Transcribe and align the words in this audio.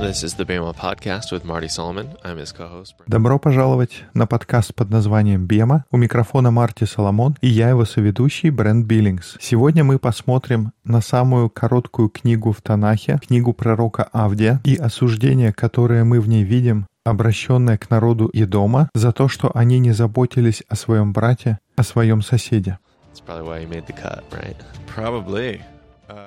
This 0.00 0.22
is 0.22 0.34
the 0.34 0.44
Bama 0.44 0.72
Podcast 0.76 1.32
with 1.32 1.44
Marty 1.44 1.66
Solomon. 1.66 2.16
I'm 2.22 2.38
his 2.38 2.52
co-host. 2.52 2.94
Добро 3.08 3.40
пожаловать 3.40 4.04
на 4.14 4.28
подкаст 4.28 4.72
под 4.72 4.90
названием 4.90 5.46
«Бема». 5.46 5.84
У 5.90 5.96
микрофона 5.96 6.52
Марти 6.52 6.84
Соломон 6.84 7.36
и 7.40 7.48
я 7.48 7.70
его 7.70 7.84
соведущий 7.84 8.50
Брент 8.50 8.86
Биллингс. 8.86 9.36
Сегодня 9.40 9.82
мы 9.82 9.98
посмотрим 9.98 10.72
на 10.84 11.00
самую 11.00 11.50
короткую 11.50 12.10
книгу 12.10 12.52
в 12.52 12.62
Танахе, 12.62 13.18
книгу 13.26 13.52
пророка 13.52 14.08
Авдия, 14.12 14.60
и 14.62 14.76
осуждение, 14.76 15.52
которое 15.52 16.04
мы 16.04 16.20
в 16.20 16.28
ней 16.28 16.44
видим, 16.44 16.86
обращенное 17.04 17.76
к 17.76 17.90
народу 17.90 18.30
Идома 18.32 18.90
за 18.94 19.10
то, 19.10 19.26
что 19.26 19.50
они 19.52 19.80
не 19.80 19.90
заботились 19.90 20.62
о 20.68 20.76
своем 20.76 21.12
брате, 21.12 21.58
о 21.76 21.82
своем 21.82 22.22
соседе. 22.22 22.78
That's 23.12 23.20
probably 23.26 23.48
why 23.48 23.62
you 23.62 23.68
made 23.68 23.86
the 23.86 23.94
cut, 23.94 24.22
right? 24.30 24.56
Probably. 24.86 25.60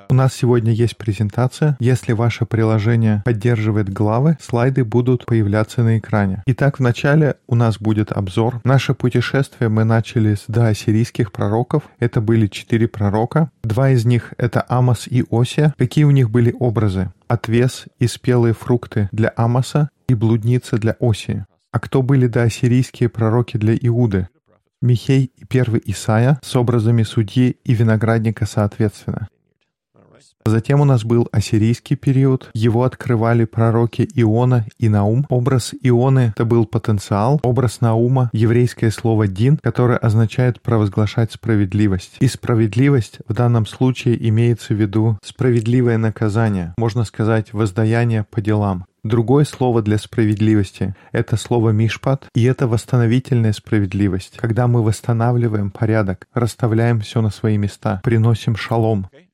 У 0.09 0.13
нас 0.13 0.34
сегодня 0.34 0.71
есть 0.71 0.98
презентация. 0.98 1.77
Если 1.80 2.13
ваше 2.13 2.45
приложение 2.45 3.21
поддерживает 3.26 3.90
главы, 3.90 4.38
слайды 4.41 4.84
будут 4.84 5.26
появляться 5.26 5.84
на 5.84 5.98
экране. 5.98 6.44
Итак, 6.45 6.80
вначале 6.80 7.35
у 7.48 7.55
нас 7.55 7.80
будет 7.80 8.12
обзор. 8.12 8.62
Наше 8.63 8.94
путешествие 8.94 9.70
мы 9.70 9.84
начали 9.84 10.35
с 10.35 10.44
доассирийских 10.48 11.31
пророков. 11.31 11.84
Это 11.99 12.21
были 12.21 12.48
четыре 12.48 12.88
пророка. 12.88 13.49
Два 13.63 13.91
из 13.91 14.05
них— 14.05 14.34
это 14.38 14.66
Амос 14.67 15.07
и 15.07 15.26
Осия. 15.31 15.73
Какие 15.77 16.04
у 16.04 16.12
них 16.12 16.29
были 16.29 16.54
образы? 16.59 17.12
Отвес 17.27 17.85
и 17.99 18.07
спелые 18.07 18.54
фрукты 18.54 19.09
для 19.12 19.32
Амоса 19.35 19.90
и 20.07 20.13
блудница 20.13 20.77
для 20.77 20.95
Осии. 20.99 21.45
А 21.71 21.79
кто 21.79 22.02
были 22.02 22.27
доассирийские 22.27 23.07
пророки 23.07 23.57
для 23.57 23.76
Иуды? 23.76 24.27
Михей 24.82 25.32
и 25.38 25.45
первый 25.45 25.82
Исаия 25.85 26.40
с 26.43 26.55
образами 26.55 27.04
судьи 27.04 27.57
и 27.63 27.73
виноградника 27.73 28.45
соответственно. 28.45 29.27
Затем 30.45 30.81
у 30.81 30.86
нас 30.86 31.04
был 31.04 31.27
ассирийский 31.31 31.95
период. 31.95 32.49
Его 32.54 32.84
открывали 32.84 33.46
пророки 33.46 34.07
Иона 34.15 34.65
и 34.79 34.90
Наум. 34.90 35.26
Образ 35.29 35.74
Ионы— 35.82 36.34
это 36.35 36.46
был 36.46 36.65
потенциал. 36.65 37.40
Образ 37.43 37.82
Наума— 37.82 38.29
еврейское 38.34 38.91
слово 38.91 39.27
«дин», 39.27 39.57
которое 39.62 39.98
означает 39.98 40.62
«провозглашать 40.62 41.32
справедливость». 41.32 42.18
И 42.20 42.27
справедливость 42.27 43.20
в 43.27 43.34
данном 43.34 43.65
случае 43.65 44.27
имеется 44.30 44.74
в 44.74 44.77
виду 44.77 45.18
справедливое 45.24 45.98
наказание, 45.98 46.74
можно 46.77 47.04
сказать, 47.04 47.54
воздаяние 47.54 48.26
по 48.30 48.41
делам. 48.41 48.85
Другое 49.04 49.46
слово 49.46 49.82
для 49.82 49.98
справедливости— 49.98 50.96
это 51.12 51.35
слово 51.35 51.71
«мишпат», 51.71 52.27
и 52.35 52.44
это 52.44 52.68
восстановительная 52.68 53.52
справедливость, 53.52 54.38
когда 54.38 54.68
мы 54.68 54.84
восстанавливаем 54.84 55.71
порядок, 55.71 56.27
расставляем 56.35 56.99
все 56.99 57.21
на 57.21 57.32
свои 57.32 57.58
места, 57.58 57.99
приносим 58.04 58.55
шалом. 58.55 59.08
Okay. 59.12 59.27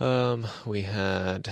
Um, 0.00 0.44
had 0.64 1.50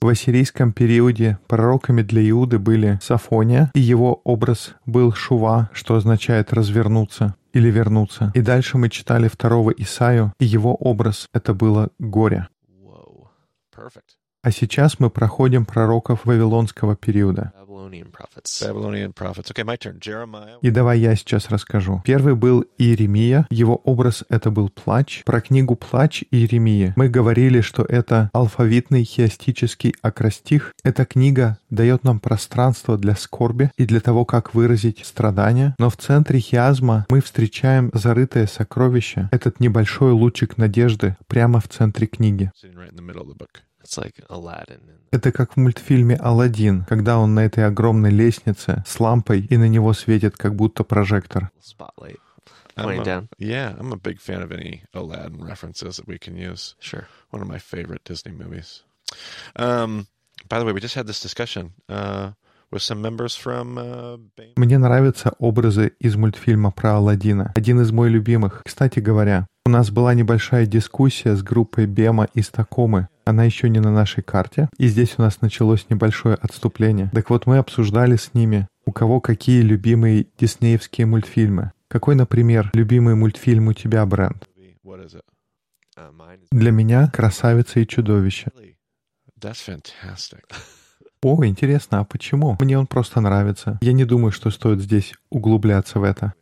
В 0.00 0.08
ассирийском 0.08 0.72
периоде 0.72 1.38
пророками 1.46 2.02
для 2.02 2.28
Иуды 2.30 2.58
были 2.58 2.98
Сафония, 3.02 3.70
и 3.74 3.80
его 3.80 4.22
образ 4.24 4.74
был 4.86 5.12
Шува, 5.12 5.70
что 5.72 5.96
означает 5.96 6.52
«развернуться» 6.52 7.34
или 7.52 7.70
«вернуться». 7.70 8.32
И 8.34 8.40
дальше 8.40 8.78
мы 8.78 8.88
читали 8.88 9.28
второго 9.28 9.70
Исаю, 9.70 10.32
и 10.40 10.46
его 10.46 10.74
образ— 10.74 11.28
это 11.34 11.54
было 11.54 11.90
горе. 11.98 12.48
А 14.44 14.50
сейчас 14.50 15.00
мы 15.00 15.08
проходим 15.08 15.64
пророков 15.64 16.26
Вавилонского 16.26 16.96
периода. 16.96 17.52
И 20.60 20.70
давай 20.70 20.98
я 20.98 21.16
сейчас 21.16 21.48
расскажу. 21.48 22.02
Первый 22.04 22.34
был 22.34 22.66
Иеремия. 22.76 23.46
Его 23.48 23.76
образ— 23.76 24.22
это 24.28 24.50
был 24.50 24.68
плач. 24.68 25.22
Про 25.24 25.40
книгу 25.40 25.76
«Плач» 25.76 26.24
Иеремии 26.30 26.92
мы 26.94 27.08
говорили, 27.08 27.62
что 27.62 27.84
это 27.84 28.28
алфавитный 28.34 29.04
хиастический 29.04 29.94
акростих. 30.02 30.74
Эта 30.82 31.06
книга 31.06 31.56
дает 31.70 32.04
нам 32.04 32.20
пространство 32.20 32.98
для 32.98 33.16
скорби 33.16 33.70
и 33.78 33.86
для 33.86 34.00
того, 34.00 34.26
как 34.26 34.54
выразить 34.54 35.06
страдания. 35.06 35.74
Но 35.78 35.88
в 35.88 35.96
центре 35.96 36.38
хиазма 36.38 37.06
мы 37.08 37.22
встречаем 37.22 37.90
зарытое 37.94 38.46
сокровище, 38.46 39.30
этот 39.32 39.58
небольшой 39.58 40.12
лучик 40.12 40.58
надежды 40.58 41.16
прямо 41.28 41.60
в 41.60 41.68
центре 41.68 42.06
книги. 42.06 42.52
Это 45.10 45.32
как 45.32 45.54
в 45.54 45.56
мультфильме 45.56 46.16
«Аладдин», 46.16 46.84
когда 46.84 47.18
он 47.18 47.34
на 47.34 47.44
этой 47.44 47.66
огромной 47.66 48.10
лестнице 48.10 48.82
с 48.86 48.98
лампой, 49.00 49.40
и 49.40 49.56
на 49.56 49.68
него 49.68 49.92
светит 49.92 50.36
как 50.36 50.54
будто 50.54 50.84
прожектор. 50.84 51.50
I'm 52.76 52.88
a-. 52.88 53.28
Yeah, 53.38 53.76
I'm 53.78 53.92
a 53.92 53.96
big 53.96 54.20
fan 54.20 54.42
of 54.42 54.50
any 54.50 54.82
Aladdin 54.92 55.44
references 55.44 55.96
that 55.96 56.06
we 56.06 56.18
can 56.18 56.36
use. 56.36 56.74
Sure. 56.80 57.06
One 57.30 57.40
of 57.42 57.48
my 57.48 57.58
favorite 57.58 58.02
Disney 58.04 58.32
movies. 58.32 58.82
Um, 59.56 60.06
by 60.48 60.58
the 60.58 60.64
way, 60.64 60.72
we 60.72 60.80
just 60.80 60.94
had 60.94 61.06
this 61.06 61.20
discussion 61.20 61.74
uh, 61.88 62.32
with 62.70 62.82
some 62.82 63.00
members 63.00 63.36
from 63.36 63.78
uh, 63.78 64.16
Bama. 64.36 64.54
Мне 64.56 64.78
нравятся 64.78 65.34
образы 65.38 65.92
из 66.00 66.16
мультфильма 66.16 66.72
про 66.72 66.96
Аладдина. 66.96 67.52
Один 67.54 67.80
из 67.80 67.92
моих 67.92 68.12
любимых. 68.12 68.62
Кстати 68.64 68.98
говоря, 68.98 69.46
у 69.66 69.70
нас 69.70 69.90
была 69.90 70.12
небольшая 70.12 70.66
дискуссия 70.66 71.34
с 71.34 71.42
группой 71.42 71.86
Бема 71.86 72.28
из 72.34 72.50
Такомы. 72.50 73.08
Она 73.24 73.44
еще 73.44 73.70
не 73.70 73.80
на 73.80 73.90
нашей 73.90 74.22
карте. 74.22 74.68
И 74.76 74.88
здесь 74.88 75.14
у 75.16 75.22
нас 75.22 75.40
началось 75.40 75.86
небольшое 75.88 76.34
отступление. 76.34 77.10
Так 77.14 77.30
вот, 77.30 77.46
мы 77.46 77.56
обсуждали 77.56 78.16
с 78.16 78.34
ними, 78.34 78.68
у 78.84 78.92
кого 78.92 79.20
какие 79.22 79.62
любимые 79.62 80.26
диснеевские 80.38 81.06
мультфильмы. 81.06 81.72
Какой, 81.88 82.14
например, 82.14 82.70
любимый 82.74 83.14
мультфильм 83.14 83.68
у 83.68 83.72
тебя, 83.72 84.02
it? 84.02 84.42
Uh, 85.96 86.38
Для 86.50 86.70
меня 86.70 87.08
«Красавица 87.08 87.80
и 87.80 87.86
чудовище». 87.86 88.50
О, 91.22 91.46
интересно, 91.46 92.00
а 92.00 92.04
почему? 92.04 92.58
Мне 92.60 92.78
он 92.78 92.86
просто 92.86 93.22
нравится. 93.22 93.78
Я 93.80 93.94
не 93.94 94.04
думаю, 94.04 94.30
что 94.30 94.50
стоит 94.50 94.80
здесь 94.80 95.14
углубляться 95.30 96.00
в 96.00 96.02
это. 96.02 96.34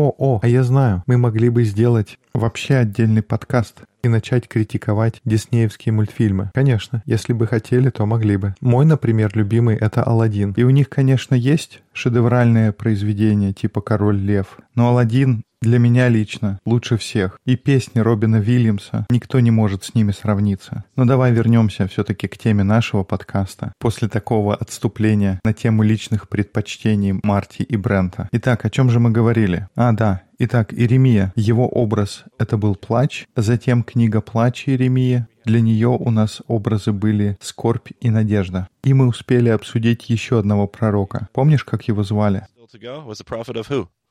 О, 0.00 0.14
о, 0.16 0.38
а 0.40 0.46
я 0.46 0.62
знаю, 0.62 1.02
мы 1.08 1.18
могли 1.18 1.48
бы 1.48 1.64
сделать 1.64 2.20
вообще 2.32 2.76
отдельный 2.76 3.20
подкаст 3.20 3.82
и 4.04 4.08
начать 4.08 4.46
критиковать 4.46 5.20
диснеевские 5.24 5.92
мультфильмы. 5.92 6.52
Конечно, 6.54 7.02
если 7.04 7.32
бы 7.32 7.48
хотели, 7.48 7.90
то 7.90 8.06
могли 8.06 8.36
бы. 8.36 8.54
Мой, 8.60 8.86
например, 8.86 9.32
любимый— 9.34 9.74
это 9.80 10.04
«Аладдин». 10.04 10.52
И 10.56 10.62
у 10.62 10.70
них, 10.70 10.88
конечно, 10.88 11.34
есть 11.34 11.82
шедевральные 11.92 12.70
произведения 12.70 13.52
типа 13.52 13.80
«Король 13.80 14.18
лев». 14.18 14.58
Но 14.76 14.90
«Аладдин» 14.90 15.42
для 15.60 15.78
меня 15.78 16.08
лично 16.08 16.58
лучше 16.64 16.96
всех. 16.96 17.38
И 17.44 17.56
песни 17.56 18.00
Робина 18.00 18.36
Вильямса, 18.36 19.06
никто 19.10 19.40
не 19.40 19.50
может 19.50 19.84
с 19.84 19.94
ними 19.94 20.12
сравниться. 20.12 20.84
Но 20.96 21.04
давай 21.04 21.32
вернемся 21.32 21.86
все-таки 21.88 22.28
к 22.28 22.38
теме 22.38 22.62
нашего 22.62 23.02
подкаста. 23.02 23.72
После 23.78 24.08
такого 24.08 24.54
отступления 24.54 25.40
на 25.44 25.52
тему 25.52 25.82
личных 25.82 26.28
предпочтений 26.28 27.18
Марти 27.22 27.62
и 27.62 27.76
Брента. 27.76 28.28
Итак, 28.32 28.64
о 28.64 28.70
чем 28.70 28.88
же 28.90 29.00
мы 29.00 29.10
говорили? 29.10 29.68
А, 29.74 29.92
да, 29.92 30.22
Итак, 30.40 30.72
Иеремия, 30.72 31.32
его 31.34 31.66
образ— 31.66 32.22
это 32.38 32.56
был 32.56 32.76
плач, 32.76 33.26
затем 33.34 33.82
книга 33.82 34.20
«Плач» 34.20 34.68
Иеремии. 34.68 35.26
Для 35.44 35.60
нее 35.60 35.88
у 35.88 36.10
нас 36.10 36.42
образы 36.46 36.92
были 36.92 37.36
скорбь 37.40 37.88
и 38.00 38.08
надежда. 38.08 38.68
И 38.84 38.94
мы 38.94 39.08
успели 39.08 39.48
обсудить 39.48 40.08
еще 40.08 40.38
одного 40.38 40.68
пророка. 40.68 41.28
Помнишь, 41.32 41.64
как 41.64 41.88
его 41.88 42.04
звали? 42.04 42.46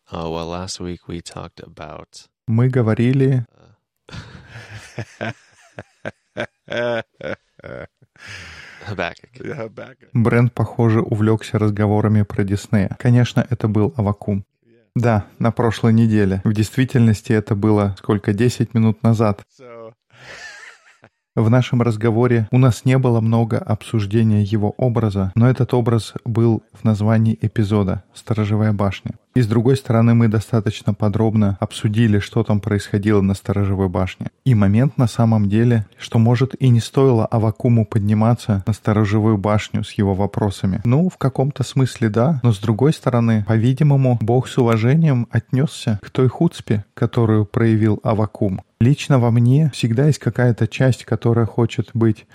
Oh, 0.10 0.30
well, 0.32 0.48
last 0.48 0.80
week 0.80 1.02
we 1.10 1.22
talked 1.22 1.60
about 1.60 2.30
Мы 2.48 2.70
говорили... 2.70 3.46
Habakkuk. 8.88 10.10
Брент, 10.14 10.54
похоже, 10.54 11.02
увлекся 11.02 11.60
разговорами 11.60 12.22
про 12.22 12.46
Диснея. 12.46 12.96
Конечно, 12.98 13.46
это 13.50 13.68
был 13.68 13.94
Авакум. 13.98 14.46
Да, 14.96 15.26
на 15.40 15.52
прошлой 15.52 15.92
неделе. 15.92 16.42
В 16.46 16.54
действительности 16.54 17.34
это 17.34 17.56
было 17.56 17.94
сколько, 17.98 18.32
10 18.32 18.74
минут 18.74 19.04
назад. 19.04 19.42
So 19.60 19.92
В 21.36 21.50
нашем 21.50 21.82
разговоре 21.82 22.48
у 22.52 22.58
нас 22.58 22.86
не 22.86 22.98
было 22.98 23.20
много 23.20 23.60
обсуждения 23.60 24.42
его 24.42 24.74
образа, 24.78 25.32
но 25.36 25.50
этот 25.50 25.74
образ 25.74 26.14
был 26.26 26.64
в 26.72 26.84
названии 26.84 27.38
эпизода 27.42 28.04
«Сторожевая 28.14 28.74
башня». 28.74 29.12
И 29.38 29.42
с 29.44 29.46
другой 29.46 29.78
стороны, 29.78 30.16
мы 30.16 30.30
достаточно 30.30 30.96
подробно 30.96 31.58
обсудили, 31.60 32.18
что 32.18 32.44
там 32.44 32.60
происходило 32.60 33.22
на 33.22 33.36
Сторожевой 33.36 33.88
башне. 33.88 34.32
И 34.46 34.56
момент 34.56 34.98
на 34.98 35.06
самом 35.06 35.48
деле, 35.48 35.86
что 35.96 36.18
может 36.18 36.56
и 36.60 36.70
не 36.70 36.80
стоило 36.80 37.28
Авакуму 37.28 37.86
подниматься 37.86 38.64
на 38.66 38.74
Сторожевую 38.74 39.38
башню 39.38 39.84
с 39.84 39.92
его 39.92 40.16
вопросами. 40.16 40.82
Ну, 40.86 41.08
в 41.08 41.20
каком-то 41.20 41.62
смысле 41.62 42.10
да, 42.10 42.40
но 42.42 42.52
с 42.52 42.58
другой 42.58 42.94
стороны, 42.94 43.46
по-видимому, 43.48 44.18
Бог 44.22 44.48
с 44.48 44.58
уважением 44.58 45.28
отнесся 45.30 46.00
к 46.02 46.10
той 46.10 46.30
хуцпе, 46.30 46.84
которую 46.96 47.46
проявил 47.46 48.00
Авакум. 48.02 48.62
Лично 48.80 49.18
во 49.20 49.32
мне 49.32 49.72
всегда 49.74 50.06
есть 50.06 50.20
какая-то 50.20 50.68
часть, 50.68 51.04
которая 51.06 51.46
хочет 51.46 51.90
быть 51.94 52.26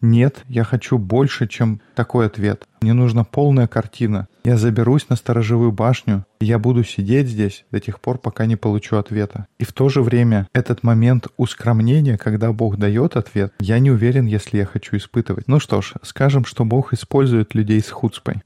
«нет, 0.00 0.44
я 0.48 0.62
хочу 0.64 0.98
больше, 0.98 1.46
чем 1.46 1.80
такой 1.94 2.26
ответ». 2.26 2.66
Мне 2.80 2.92
нужна 2.92 3.22
полная 3.22 3.68
картина. 3.68 4.26
Я 4.44 4.56
заберусь 4.56 5.08
на 5.08 5.14
сторожевую 5.14 5.70
башню, 5.70 6.26
и 6.40 6.46
я 6.46 6.58
буду 6.58 6.82
сидеть 6.82 7.28
здесь 7.28 7.64
до 7.70 7.78
тех 7.78 8.00
пор, 8.00 8.18
пока 8.18 8.44
не 8.46 8.56
получу 8.56 8.96
ответа. 8.96 9.46
И 9.58 9.64
в 9.64 9.72
то 9.72 9.88
же 9.88 10.02
время 10.02 10.48
этот 10.52 10.82
момент 10.82 11.28
ускромнения, 11.36 12.16
когда 12.16 12.52
Бог 12.52 12.76
дает 12.76 13.16
ответ, 13.16 13.54
я 13.60 13.78
не 13.78 13.92
уверен, 13.92 14.26
если 14.26 14.58
я 14.58 14.66
хочу 14.66 14.96
испытывать. 14.96 15.46
Ну 15.46 15.60
что 15.60 15.80
ж, 15.80 15.94
скажем, 16.02 16.44
что 16.44 16.64
Бог 16.64 16.92
использует 16.92 17.54
людей 17.54 17.80
с 17.80 17.90
хуцпой. 17.90 18.42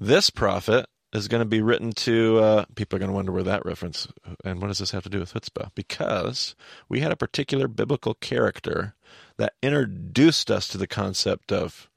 This 0.00 0.30
prophet 0.30 0.86
is 1.12 1.28
going 1.28 1.42
to 1.42 1.48
be 1.48 1.60
written 1.60 1.92
to 1.92 2.38
uh, 2.38 2.64
people 2.74 2.96
are 2.96 3.00
going 3.00 3.10
to 3.10 3.14
wonder 3.14 3.32
where 3.32 3.42
that 3.42 3.66
reference 3.66 4.08
and 4.42 4.60
what 4.62 4.68
does 4.68 4.78
this 4.78 4.92
have 4.92 5.02
to 5.02 5.10
do 5.10 5.20
with 5.20 5.34
chutzpah 5.34 5.70
because 5.74 6.56
we 6.88 7.00
had 7.00 7.12
a 7.12 7.16
particular 7.16 7.68
biblical 7.68 8.14
character 8.14 8.94
that 9.36 9.52
introduced 9.62 10.50
us 10.50 10.66
to 10.68 10.78
the 10.78 10.86
concept 10.86 11.52
of 11.52 11.90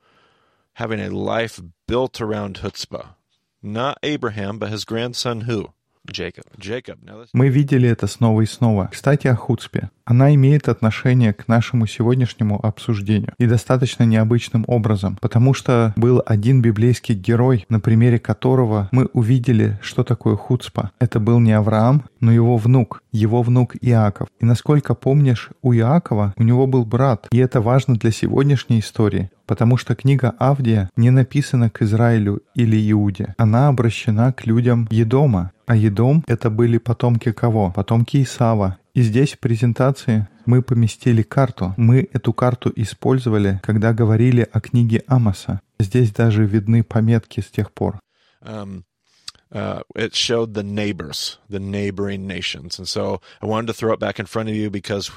having 0.76 1.00
a 1.00 1.10
life 1.10 1.62
built 1.88 2.22
around 2.22 2.58
chutzpah 2.62 3.16
not 3.62 3.98
abraham 4.04 4.60
but 4.60 4.70
his 4.70 4.86
grandson 4.86 5.42
who 5.42 5.70
Jacob. 6.12 6.46
jacob 6.58 6.98
now 7.04 7.22
this, 7.22 7.30
Мы 7.34 7.50
видели 7.50 7.90
это 7.90 8.08
снова 8.08 8.42
и 8.42 8.46
снова. 8.46 8.90
Кстати, 8.92 9.28
о 9.28 9.36
хуцпе. 9.36 9.90
Она 10.06 10.36
имеет 10.36 10.70
отношение 10.70 11.34
к 11.34 11.48
нашему 11.48 11.88
сегодняшнему 11.88 12.64
обсуждению. 12.64 13.34
И 13.40 13.48
достаточно 13.48 14.04
необычным 14.04 14.64
образом. 14.68 15.18
Потому 15.20 15.54
что 15.54 15.94
был 15.96 16.22
один 16.26 16.62
библейский 16.62 17.16
герой, 17.16 17.66
на 17.70 17.80
примере 17.80 18.20
которого 18.20 18.88
мы 18.92 19.06
увидели, 19.14 19.80
что 19.82 20.04
такое 20.04 20.36
хуцпа. 20.36 20.92
Это 21.00 21.20
был 21.20 21.40
не 21.40 21.54
Авраам, 21.54 22.06
но 22.20 22.32
его 22.32 22.58
внук. 22.58 23.02
Его 23.12 23.42
внук 23.42 23.76
Иаков. 23.82 24.28
И 24.40 24.46
насколько 24.46 24.94
помнишь, 24.94 25.50
у 25.62 25.74
Иакова 25.74 26.34
у 26.38 26.44
него 26.44 26.68
был 26.68 26.86
брат. 26.86 27.28
И 27.32 27.38
это 27.38 27.62
важно 27.62 27.96
для 27.96 28.12
сегодняшней 28.12 28.80
истории. 28.80 29.32
Потому 29.46 29.78
что 29.78 29.96
книга 29.96 30.34
Авдия 30.40 30.90
не 30.96 31.12
написана 31.12 31.70
к 31.70 31.82
Израилю 31.82 32.42
или 32.56 32.92
Иуде. 32.92 33.36
Она 33.38 33.68
обращена 33.68 34.34
к 34.34 34.46
людям 34.46 34.88
Едома. 34.92 35.52
А 35.66 35.76
Едом— 35.76 36.24
это 36.28 36.50
были 36.50 36.78
потомки 36.78 37.32
кого? 37.32 37.72
Потомки 37.72 38.22
Исава. 38.24 38.78
И 38.94 39.02
здесь 39.02 39.34
в 39.34 39.40
презентации 39.40 40.28
мы 40.46 40.62
поместили 40.62 41.22
карту. 41.22 41.74
Мы 41.78 42.08
эту 42.14 42.34
карту 42.34 42.72
использовали, 42.76 43.60
когда 43.64 43.94
говорили 43.94 44.48
о 44.52 44.62
книге 44.62 45.04
Амоса. 45.08 45.62
Здесь 45.80 46.12
даже 46.12 46.46
видны 46.46 46.84
пометки 46.84 47.42
с 47.42 47.48
тех 47.48 47.72
пор. 47.72 48.00
um, 48.46 48.86
uh, 49.52 49.82
it 49.96 50.16
showed 50.16 50.54
the 50.54 50.64
neighbors, 50.64 51.38
the 51.50 51.60
neighboring 51.60 52.28
nations. 52.28 52.80
And 52.80 52.88
so 52.88 53.22
I 53.42 53.46
wanted 53.46 53.68
to 53.68 53.74
throw 53.74 53.94
it 53.94 54.00
back 54.00 54.20
in 54.20 54.26
front 54.26 54.50
of 54.50 54.56
you 54.56 54.70
because 54.70 55.12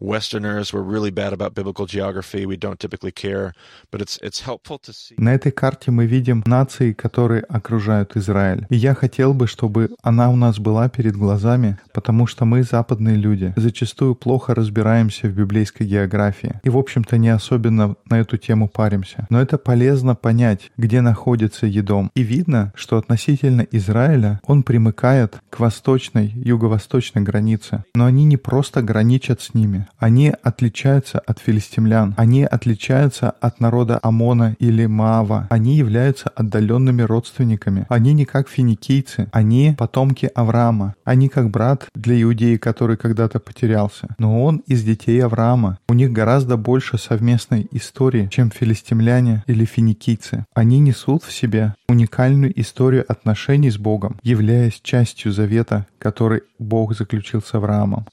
Westerners 0.00 0.72
were 0.72 0.82
really 0.82 1.10
bad 1.10 1.32
about 1.32 1.54
biblical 1.54 1.86
geography. 1.86 2.44
We 2.44 2.56
don't 2.56 2.78
typically 2.78 3.12
care, 3.12 3.52
but 3.90 4.00
it's 4.02 4.18
it's 4.22 4.42
helpful 4.44 4.78
to 4.80 4.92
see. 4.92 5.14
На 5.16 5.34
этой 5.34 5.52
карте 5.52 5.90
мы 5.90 6.06
видим 6.06 6.42
нации, 6.46 6.92
которые 6.92 7.42
окружают 7.42 8.16
Израиль. 8.16 8.66
И 8.68 8.76
я 8.76 8.94
хотел 8.94 9.32
бы, 9.32 9.46
чтобы 9.46 9.90
она 10.02 10.30
у 10.30 10.36
нас 10.36 10.58
была 10.58 10.88
перед 10.88 11.16
глазами, 11.16 11.78
потому 11.92 12.26
что 12.26 12.44
мы, 12.44 12.62
западные 12.62 13.16
люди, 13.16 13.54
зачастую 13.56 14.14
плохо 14.14 14.54
разбираемся 14.54 15.28
в 15.28 15.32
библейской 15.32 15.84
географии. 15.84 16.60
И, 16.62 16.68
в 16.68 16.76
общем-то, 16.76 17.16
не 17.16 17.30
особенно 17.30 17.96
на 18.10 18.20
эту 18.20 18.36
тему 18.36 18.68
паримся. 18.68 19.26
Но 19.30 19.40
это 19.40 19.58
полезно 19.58 20.14
понять, 20.14 20.70
где 20.76 21.00
находится 21.00 21.66
Едом. 21.66 22.10
И 22.14 22.22
видно, 22.22 22.72
что 22.74 22.98
относительно 22.98 23.66
Израиля 23.70 24.40
он 24.46 24.62
примыкает 24.62 25.36
к 25.50 25.60
восточной, 25.60 26.32
юго-восточной 26.34 27.22
границе. 27.22 27.84
Но 27.94 28.04
они 28.04 28.24
не 28.24 28.36
просто 28.36 28.82
граничат 28.82 29.40
с 29.40 29.54
ними. 29.54 29.85
Они 29.98 30.32
отличаются 30.42 31.18
от 31.18 31.38
филистимлян. 31.38 32.14
Они 32.16 32.44
отличаются 32.44 33.30
от 33.30 33.60
народа 33.60 33.98
Амона 34.02 34.56
или 34.58 34.86
Маава. 34.86 35.46
Они 35.50 35.76
являются 35.76 36.28
отдаленными 36.28 37.02
родственниками. 37.02 37.86
Они 37.88 38.12
не 38.12 38.24
как 38.24 38.48
финикийцы. 38.48 39.28
Они 39.32 39.74
потомки 39.76 40.30
Авраама. 40.34 40.94
Они 41.04 41.28
как 41.28 41.50
брат 41.50 41.86
для 41.94 42.20
иудеи, 42.20 42.56
который 42.56 42.96
когда-то 42.96 43.40
потерялся. 43.40 44.08
Но 44.18 44.42
он 44.42 44.62
из 44.66 44.82
детей 44.82 45.22
Авраама. 45.22 45.78
У 45.88 45.94
них 45.94 46.12
гораздо 46.12 46.56
больше 46.56 46.98
совместной 46.98 47.68
истории, 47.70 48.28
чем 48.30 48.50
филистимляне 48.50 49.44
или 49.46 49.64
финикийцы. 49.64 50.44
Они 50.54 50.78
несут 50.78 51.22
в 51.22 51.32
себе 51.32 51.74
уникальную 51.88 52.58
историю 52.60 53.04
отношений 53.08 53.70
с 53.70 53.78
Богом, 53.78 54.18
являясь 54.22 54.80
частью 54.82 55.32
завета, 55.32 55.86
который 55.98 56.42
Бог 56.58 56.94
заключил 56.94 57.42
с 57.42 57.54
Авраамом. 57.54 58.06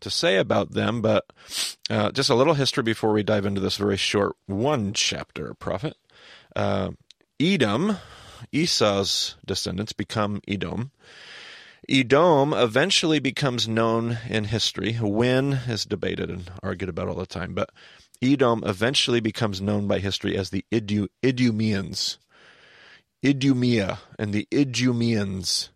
To 0.00 0.10
say 0.10 0.36
about 0.36 0.72
them, 0.72 1.00
but 1.00 1.24
uh, 1.88 2.10
just 2.12 2.30
a 2.30 2.34
little 2.34 2.54
history 2.54 2.82
before 2.82 3.12
we 3.12 3.22
dive 3.22 3.46
into 3.46 3.60
this 3.60 3.76
very 3.76 3.96
short 3.96 4.36
one 4.46 4.92
chapter 4.92 5.54
prophet. 5.54 5.96
Uh, 6.54 6.90
Edom, 7.40 7.96
Esau's 8.52 9.36
descendants, 9.44 9.92
become 9.92 10.40
Edom. 10.46 10.90
Edom 11.88 12.52
eventually 12.52 13.18
becomes 13.18 13.66
known 13.66 14.18
in 14.28 14.44
history. 14.44 14.94
When 14.94 15.52
is 15.52 15.84
debated 15.84 16.30
and 16.30 16.50
argued 16.62 16.90
about 16.90 17.08
all 17.08 17.14
the 17.14 17.26
time, 17.26 17.54
but 17.54 17.70
Edom 18.22 18.62
eventually 18.66 19.20
becomes 19.20 19.60
known 19.60 19.88
by 19.88 19.98
history 19.98 20.36
as 20.36 20.50
the 20.50 20.64
Idu- 20.70 21.08
Idumeans. 21.22 22.18
Idumea 23.24 23.98
and 24.18 24.32
the 24.32 24.46
Idumeans. 24.52 25.70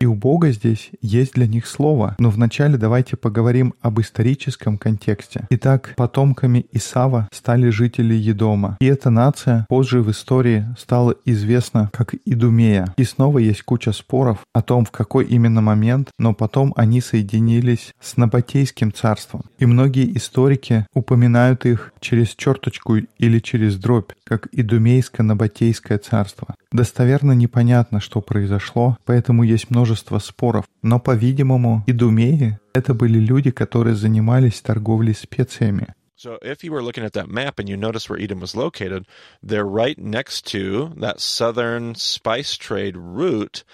И 0.00 0.06
у 0.06 0.14
Бога 0.14 0.52
здесь 0.52 0.90
есть 1.02 1.34
для 1.34 1.46
них 1.46 1.66
слово. 1.66 2.14
Но 2.18 2.30
вначале 2.30 2.76
давайте 2.76 3.16
поговорим 3.16 3.74
об 3.80 4.00
историческом 4.00 4.78
контексте. 4.78 5.46
Итак, 5.50 5.94
потомками 5.96 6.66
Исава 6.72 7.28
стали 7.32 7.70
жители 7.70 8.14
Едома. 8.14 8.76
И 8.80 8.86
эта 8.86 9.10
нация 9.10 9.66
позже 9.68 10.02
в 10.02 10.10
истории 10.10 10.66
стала 10.78 11.14
известна 11.24 11.90
как 11.92 12.14
Идумея. 12.24 12.94
И 12.96 13.04
снова 13.04 13.38
есть 13.38 13.62
куча 13.62 13.92
споров 13.92 14.38
о 14.52 14.62
том, 14.62 14.84
в 14.84 14.90
какой 14.90 15.24
именно 15.24 15.60
момент, 15.60 16.10
но 16.18 16.32
потом 16.34 16.72
они 16.76 17.00
соединились 17.00 17.92
с 18.00 18.16
Набатейским 18.16 18.92
царством. 18.92 19.42
И 19.58 19.66
многие 19.66 20.16
историки 20.16 20.86
упоминают 20.94 21.66
их 21.66 21.92
через 22.00 22.28
черточку 22.28 22.96
или 22.96 23.38
через 23.40 23.76
дробь, 23.76 24.12
как 24.24 24.46
Идумейско-Набатейское 24.52 25.98
царство. 25.98 26.54
Достоверно 26.72 27.32
непонятно, 27.32 28.00
что 28.00 28.20
произошло, 28.20 28.96
поэтому 29.04 29.42
есть 29.42 29.70
множество 29.70 30.18
споров. 30.18 30.64
Но, 30.82 30.98
по-видимому, 30.98 31.84
идумеи— 31.86 32.58
это 32.72 32.94
были 32.94 33.18
люди, 33.18 33.50
которые 33.50 33.94
занимались 33.94 34.60
торговлей 34.60 35.14
специями. 35.14 35.94
So 36.22 36.38
if 36.42 36.62
you 36.62 36.70
were 36.70 36.82
looking 36.82 37.02
at 37.02 37.14
that 37.14 37.30
map 37.30 37.58
and 37.58 37.66
you 37.66 37.78
notice 37.78 38.10
where 38.10 38.20
Edom 38.20 38.40
was 38.40 38.54
located, 38.54 39.06
they're 39.42 39.64
right 39.64 39.98
next 39.98 40.46
to 40.48 40.92
that 40.98 41.18
southern 41.18 41.94
spice 41.94 42.58
trade 42.58 42.94
route. 42.94 43.64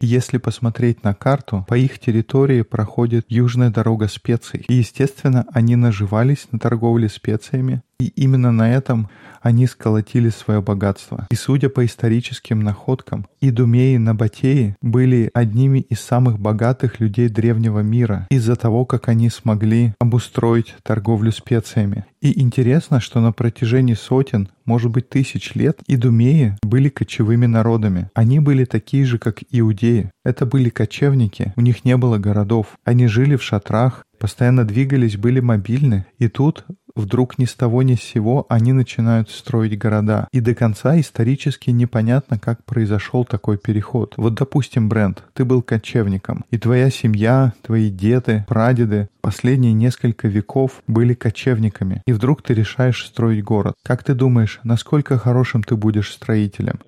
Если 0.00 0.38
посмотреть 0.38 1.04
на 1.04 1.14
карту, 1.14 1.64
по 1.68 1.74
их 1.74 1.98
территории 1.98 2.62
проходит 2.62 3.26
южная 3.28 3.70
дорога 3.70 4.08
специй. 4.08 4.64
И, 4.68 4.74
естественно, 4.74 5.46
они 5.52 5.76
наживались 5.76 6.48
на 6.50 6.58
торговле 6.58 7.08
специями, 7.08 7.82
и 8.00 8.08
именно 8.16 8.50
на 8.50 8.74
этом 8.74 9.08
они 9.40 9.66
сколотили 9.66 10.30
свое 10.30 10.60
богатство. 10.62 11.26
И 11.30 11.34
судя 11.34 11.68
по 11.68 11.84
историческим 11.84 12.60
находкам, 12.60 13.26
идумеи 13.40 13.98
Набатеи 13.98 14.76
были 14.80 15.30
одними 15.34 15.80
из 15.80 16.00
самых 16.00 16.38
богатых 16.38 16.98
людей 16.98 17.28
древнего 17.28 17.80
мира 17.80 18.26
из-за 18.30 18.56
того, 18.56 18.84
как 18.84 19.08
они 19.08 19.28
смогли 19.28 19.94
обустроить 20.00 20.74
торговлю 20.82 21.30
специями. 21.30 22.06
И 22.20 22.40
интересно, 22.40 23.00
что 23.00 23.20
на 23.20 23.32
протяжении 23.32 23.92
сотен, 23.92 24.48
может 24.64 24.90
быть, 24.90 25.08
тысяч 25.08 25.54
лет 25.54 25.80
идумеи 25.86 26.56
были 26.62 26.88
кочевыми 26.88 27.46
народами. 27.46 28.10
Они 28.14 28.40
были 28.40 28.64
такие 28.64 29.04
же, 29.04 29.18
как 29.18 29.40
иудеи. 29.50 30.10
Это 30.24 30.46
были 30.46 30.70
кочевники, 30.70 31.52
у 31.56 31.60
них 31.60 31.84
не 31.84 31.96
было 31.96 32.18
городов. 32.18 32.78
Они 32.84 33.06
жили 33.06 33.36
в 33.36 33.42
шатрах, 33.42 34.04
постоянно 34.18 34.64
двигались, 34.64 35.16
были 35.16 35.40
мобильны. 35.40 36.06
И 36.18 36.28
тут 36.28 36.64
вдруг 36.96 37.38
ни 37.38 37.44
с 37.44 37.54
того 37.54 37.82
ни 37.82 37.94
с 37.94 38.02
сего 38.02 38.46
они 38.48 38.72
начинают 38.72 39.30
строить 39.30 39.78
города. 39.78 40.28
И 40.32 40.40
до 40.40 40.54
конца 40.54 40.98
исторически 40.98 41.70
непонятно, 41.70 42.38
как 42.38 42.64
произошел 42.64 43.24
такой 43.24 43.58
переход. 43.58 44.14
Вот, 44.16 44.34
допустим, 44.34 44.88
Брент, 44.88 45.24
ты 45.32 45.44
был 45.44 45.62
кочевником, 45.62 46.44
и 46.50 46.58
твоя 46.58 46.90
семья, 46.90 47.52
твои 47.62 47.90
деды, 47.90 48.44
прадеды 48.48 49.08
последние 49.20 49.72
несколько 49.72 50.28
веков 50.28 50.82
были 50.86 51.14
кочевниками. 51.14 52.02
И 52.06 52.12
вдруг 52.12 52.42
ты 52.42 52.54
решаешь 52.54 53.04
строить 53.06 53.42
город. 53.42 53.74
Как 53.82 54.04
ты 54.04 54.14
думаешь, 54.14 54.60
насколько 54.64 55.18
хорошим 55.18 55.62
ты 55.62 55.76
будешь 55.76 56.12
строителем? 56.12 56.80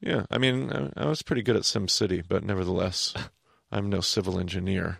Yeah, 0.00 0.26
I 0.28 0.36
mean, 0.36 0.70
I, 0.96 1.06
was 1.06 1.22
pretty 1.22 1.42
good 1.42 1.56
at 1.56 1.62
SimCity, 1.62 2.22
but 2.28 2.44
nevertheless, 2.44 3.14
I'm 3.72 3.88
no 3.88 4.02
civil 4.02 4.38
engineer. 4.38 4.98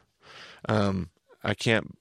Um, 0.66 1.10
I 1.42 1.52
can't. 1.52 1.94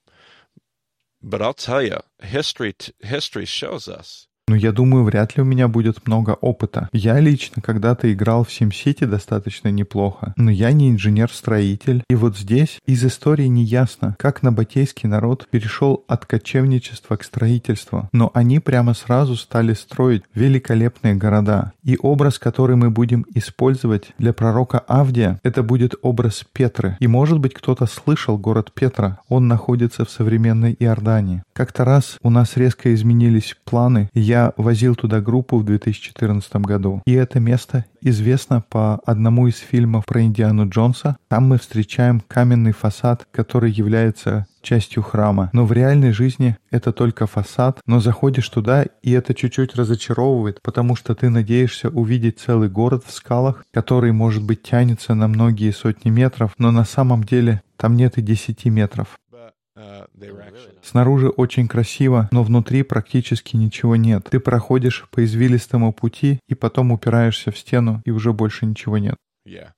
But 1.24 1.42
I'll 1.42 1.54
tell 1.54 1.82
you, 1.82 2.00
history 2.22 2.74
t- 2.74 2.94
history 3.00 3.46
shows 3.46 3.88
us 3.88 4.28
Но 4.48 4.56
я 4.56 4.72
думаю, 4.72 5.04
вряд 5.06 5.38
ли 5.38 5.44
у 5.44 5.46
меня 5.46 5.68
будет 5.68 6.06
много 6.06 6.32
опыта. 6.32 6.90
Я 6.92 7.20
лично 7.20 7.62
когда-то 7.62 8.12
играл 8.12 8.44
в 8.44 8.50
SimCity 8.50 9.06
достаточно 9.06 9.70
неплохо, 9.70 10.34
но 10.36 10.52
я 10.52 10.72
не 10.74 10.90
инженер-строитель. 10.92 12.04
И 12.10 12.16
вот 12.16 12.38
здесь 12.38 12.80
из 12.86 13.06
истории 13.06 13.48
не 13.48 13.64
ясно, 13.64 14.16
как 14.20 14.44
набатейский 14.44 15.08
народ 15.08 15.48
перешел 15.50 16.04
от 16.08 16.26
кочевничества 16.26 17.16
к 17.16 17.24
строительству. 17.24 18.10
Но 18.12 18.32
они 18.34 18.60
прямо 18.60 18.94
сразу 18.94 19.38
стали 19.38 19.74
строить 19.74 20.24
великолепные 20.36 21.16
города. 21.16 21.72
И 21.84 21.98
образ, 22.02 22.38
который 22.38 22.76
мы 22.76 22.90
будем 22.90 23.26
использовать 23.34 24.12
для 24.18 24.34
пророка 24.34 24.80
Авдия, 24.80 25.40
это 25.44 25.64
будет 25.64 25.96
образ 26.02 26.44
Петры. 26.52 26.98
И 27.00 27.08
может 27.08 27.40
быть 27.40 27.54
кто-то 27.54 27.86
слышал 27.86 28.38
город 28.38 28.72
Петра. 28.74 29.20
Он 29.30 29.48
находится 29.48 30.04
в 30.04 30.10
современной 30.10 30.76
Иордании. 30.80 31.44
Как-то 31.54 31.86
раз 31.86 32.18
у 32.22 32.30
нас 32.30 32.58
резко 32.58 32.94
изменились 32.94 33.56
планы, 33.64 34.10
и 34.14 34.33
я 34.34 34.52
возил 34.58 34.96
туда 34.96 35.22
группу 35.22 35.60
в 35.60 35.64
2014 35.64 36.56
году. 36.56 37.04
И 37.06 37.14
это 37.14 37.40
место 37.40 37.86
известно 38.02 38.64
по 38.68 39.00
одному 39.06 39.48
из 39.48 39.58
фильмов 39.58 40.06
про 40.08 40.24
Индиану 40.24 40.68
Джонса. 40.68 41.18
Там 41.28 41.50
мы 41.50 41.60
встречаем 41.60 42.20
каменный 42.20 42.72
фасад, 42.72 43.28
который 43.32 43.72
является 43.72 44.48
частью 44.64 45.04
храма. 45.04 45.52
Но 45.54 45.66
в 45.66 45.72
реальной 45.72 46.14
жизни 46.14 46.58
это 46.72 46.92
только 46.92 47.28
фасад, 47.28 47.80
но 47.86 48.00
заходишь 48.00 48.50
туда, 48.50 48.86
и 49.04 49.12
это 49.12 49.36
чуть-чуть 49.36 49.76
разочаровывает, 49.76 50.60
потому 50.64 50.96
что 50.96 51.14
ты 51.14 51.30
надеешься 51.30 51.90
увидеть 51.90 52.40
целый 52.40 52.70
город 52.70 53.04
в 53.06 53.12
скалах, 53.12 53.64
который, 53.72 54.14
может 54.14 54.44
быть, 54.44 54.64
тянется 54.64 55.14
на 55.14 55.28
многие 55.28 55.72
сотни 55.72 56.10
метров, 56.10 56.54
но 56.58 56.72
на 56.72 56.86
самом 56.86 57.24
деле 57.24 57.62
там 57.78 57.96
нет 57.96 58.18
и 58.18 58.22
10 58.22 58.66
метров. 58.66 59.20
Uh, 59.34 59.42
they 59.42 59.42
were 59.42 59.42
actually 59.42 59.73
Снаружи 60.82 61.30
очень 61.30 61.68
красиво, 61.68 62.30
но 62.32 62.44
внутри 62.44 62.84
практически 62.84 63.56
ничего 63.56 63.96
нет. 63.96 64.28
Ты 64.30 64.40
проходишь 64.40 65.08
по 65.12 65.24
извилистому 65.24 65.94
пути 65.94 66.40
и 66.48 66.56
потом 66.56 66.92
упираешься 66.92 67.52
в 67.52 67.58
стену, 67.58 68.02
и 68.06 68.12
уже 68.12 68.34
больше 68.34 68.66
ничего 68.66 68.98
нет. 68.98 69.16
yeah. 69.48 69.72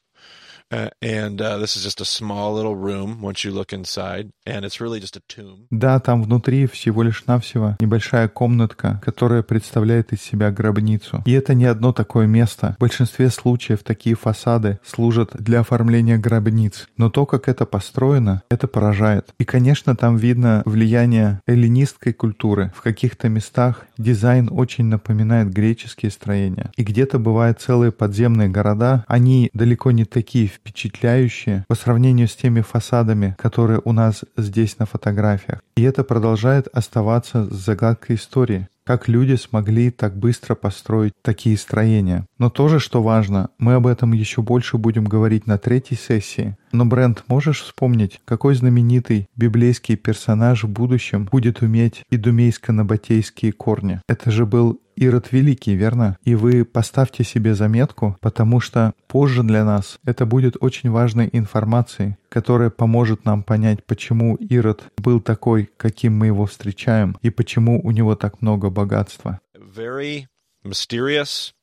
Да, 5.69 5.99
там 5.99 6.23
внутри 6.23 6.65
всего 6.65 7.03
лишь 7.03 7.25
навсего 7.25 7.75
небольшая 7.79 8.27
комнатка, 8.27 8.99
которая 9.03 9.43
представляет 9.43 10.11
из 10.11 10.21
себя 10.21 10.51
гробницу. 10.51 11.21
И 11.25 11.31
это 11.31 11.53
не 11.53 11.65
одно 11.65 11.93
такое 11.93 12.25
место. 12.25 12.75
В 12.77 12.81
большинстве 12.81 13.29
случаев 13.29 13.83
такие 13.83 14.15
фасады 14.15 14.79
служат 14.83 15.31
для 15.33 15.59
оформления 15.59 16.17
гробниц. 16.17 16.87
Но 16.97 17.09
то, 17.09 17.25
как 17.25 17.47
это 17.47 17.65
построено, 17.65 18.41
это 18.49 18.67
поражает. 18.67 19.33
И, 19.37 19.45
конечно, 19.45 19.95
там 19.95 20.17
видно 20.17 20.63
влияние 20.65 21.41
эллинистской 21.45 22.13
культуры. 22.13 22.71
В 22.75 22.81
каких-то 22.81 23.29
местах 23.29 23.85
дизайн 23.97 24.49
очень 24.51 24.85
напоминает 24.85 25.53
греческие 25.53 26.11
строения. 26.11 26.71
И 26.75 26.83
где-то 26.83 27.19
бывают 27.19 27.61
целые 27.61 27.91
подземные 27.91 28.49
города. 28.49 29.05
Они 29.07 29.49
далеко 29.53 29.91
не 29.91 30.05
такие 30.05 30.47
впечатляющие 30.65 31.63
по 31.67 31.75
сравнению 31.75 32.27
с 32.27 32.35
теми 32.35 32.61
фасадами, 32.61 33.35
которые 33.37 33.81
у 33.85 33.91
нас 33.91 34.23
здесь 34.35 34.79
на 34.79 34.85
фотографиях. 34.85 35.61
И 35.77 35.83
это 35.83 36.03
продолжает 36.03 36.67
оставаться 36.73 37.45
загадкой 37.45 38.15
истории. 38.15 38.67
Как 38.85 39.07
люди 39.07 39.35
смогли 39.35 39.89
так 39.89 40.15
быстро 40.15 40.53
построить 40.53 41.13
такие 41.23 41.57
строения. 41.57 42.25
Но 42.37 42.51
тоже, 42.51 42.79
что 42.79 43.01
важно, 43.01 43.49
мы 43.57 43.73
об 43.73 43.87
этом 43.87 44.13
еще 44.13 44.43
больше 44.43 44.77
будем 44.77 45.05
говорить 45.05 45.47
на 45.47 45.57
третьей 45.57 45.97
сессии. 45.97 46.55
Но, 46.71 46.85
Брент, 46.85 47.23
можешь 47.27 47.61
вспомнить, 47.63 48.21
какой 48.25 48.53
знаменитый 48.53 49.27
библейский 49.35 49.95
персонаж 49.95 50.65
в 50.65 50.69
будущем 50.69 51.25
будет 51.31 51.61
уметь 51.63 52.03
идумейско-набатейские 52.11 53.53
корни? 53.53 54.01
Это 54.07 54.29
же 54.29 54.45
был 54.45 54.79
Ирод 54.95 55.31
Великий, 55.31 55.75
верно? 55.75 56.17
И 56.23 56.35
вы 56.35 56.65
поставьте 56.65 57.23
себе 57.23 57.53
заметку, 57.53 58.17
потому 58.21 58.59
что 58.59 58.93
позже 59.07 59.43
для 59.43 59.65
нас 59.65 59.99
это 60.05 60.25
будет 60.25 60.55
очень 60.59 60.89
важной 60.89 61.29
информацией, 61.31 62.15
которая 62.29 62.69
поможет 62.69 63.25
нам 63.25 63.43
понять, 63.43 63.83
почему 63.85 64.35
Ирод 64.35 64.83
был 64.97 65.19
такой, 65.19 65.69
каким 65.77 66.17
мы 66.17 66.27
его 66.27 66.45
встречаем, 66.45 67.17
и 67.21 67.29
почему 67.29 67.81
у 67.81 67.91
него 67.91 68.15
так 68.15 68.41
много 68.41 68.69
богатства. 68.69 69.39
Very 69.55 70.27
mysterious, 70.63 71.53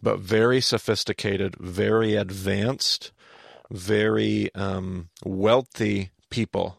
but 0.00 0.20
very 0.20 0.60
sophisticated, 0.60 1.56
very 1.58 2.14
advanced, 2.14 3.12
very 3.70 4.50
um, 4.54 5.08
wealthy 5.24 6.10
people, 6.30 6.76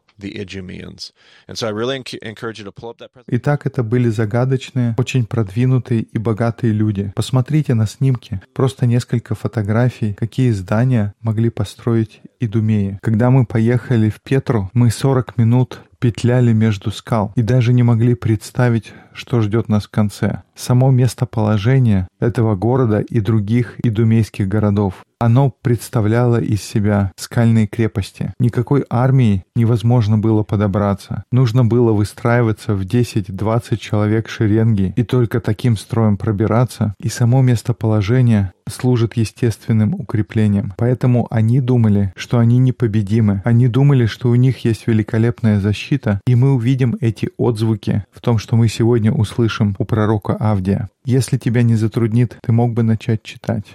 Итак, 3.28 3.66
это 3.66 3.84
были 3.84 4.10
загадочные, 4.10 4.96
очень 4.98 5.26
продвинутые 5.26 6.02
и 6.02 6.18
богатые 6.18 6.74
люди. 6.74 7.12
Посмотрите 7.16 7.74
на 7.74 7.88
снимки. 7.88 8.42
Просто 8.54 8.86
несколько 8.86 9.36
фотографий, 9.36 10.14
какие 10.14 10.52
здания 10.52 11.14
могли 11.22 11.50
построить 11.50 12.22
идумеи. 12.40 13.00
Когда 13.02 13.30
мы 13.30 13.46
поехали 13.46 14.10
в 14.10 14.22
Петру, 14.22 14.70
мы 14.74 14.90
40 14.92 15.38
минут 15.38 15.82
петляли 16.00 16.54
между 16.54 16.92
скал 16.92 17.32
и 17.36 17.42
даже 17.42 17.74
не 17.74 17.84
могли 17.84 18.16
представить, 18.16 18.94
что 19.14 19.42
ждет 19.42 19.68
нас 19.68 19.86
в 19.86 19.90
конце. 19.90 20.44
Само 20.56 20.92
местоположение 20.92 22.08
этого 22.20 22.56
города 22.56 23.00
и 23.00 23.20
других 23.20 23.76
идумейских 23.84 24.48
городов 24.48 25.04
оно 25.20 25.52
представляло 25.62 26.40
из 26.40 26.62
себя 26.62 27.12
скальные 27.16 27.68
крепости. 27.68 28.34
Никакой 28.40 28.86
армии 28.90 29.44
невозможно 29.56 30.18
было 30.18 30.44
подобраться. 30.44 31.24
Нужно 31.32 31.66
было 31.66 31.92
выстраиваться 31.92 32.76
в 32.76 32.82
10-20 32.82 33.78
человек 33.78 34.30
шеренги 34.30 34.94
и 34.96 35.04
только 35.04 35.40
таким 35.40 35.76
строем 35.76 36.18
пробираться. 36.18 36.94
И 37.02 37.10
само 37.10 37.42
местоположение 37.42 38.52
служит 38.70 39.18
естественным 39.18 39.96
укреплением. 39.96 40.74
Поэтому 40.78 41.28
они 41.32 41.62
думали, 41.62 42.14
что 42.16 42.38
они 42.38 42.58
непобедимы. 42.58 43.42
Они 43.46 43.68
думали, 43.68 44.06
что 44.06 44.30
у 44.30 44.36
них 44.36 44.66
есть 44.66 44.88
великолепная 44.88 45.60
защита, 45.60 45.87
и 46.28 46.36
мы 46.36 46.54
увидим 46.54 46.98
эти 47.02 47.30
отзвуки 47.38 48.06
в 48.12 48.22
том, 48.22 48.38
что 48.38 48.56
мы 48.56 48.68
сегодня 48.68 49.12
услышим 49.12 49.76
у 49.80 49.86
пророка 49.86 50.36
Авдия. 50.36 50.90
Если 51.06 51.38
тебя 51.38 51.64
не 51.64 51.76
затруднит, 51.76 52.38
ты 52.42 52.52
мог 52.52 52.74
бы 52.74 52.84
начать 52.84 53.24
читать. 53.24 53.66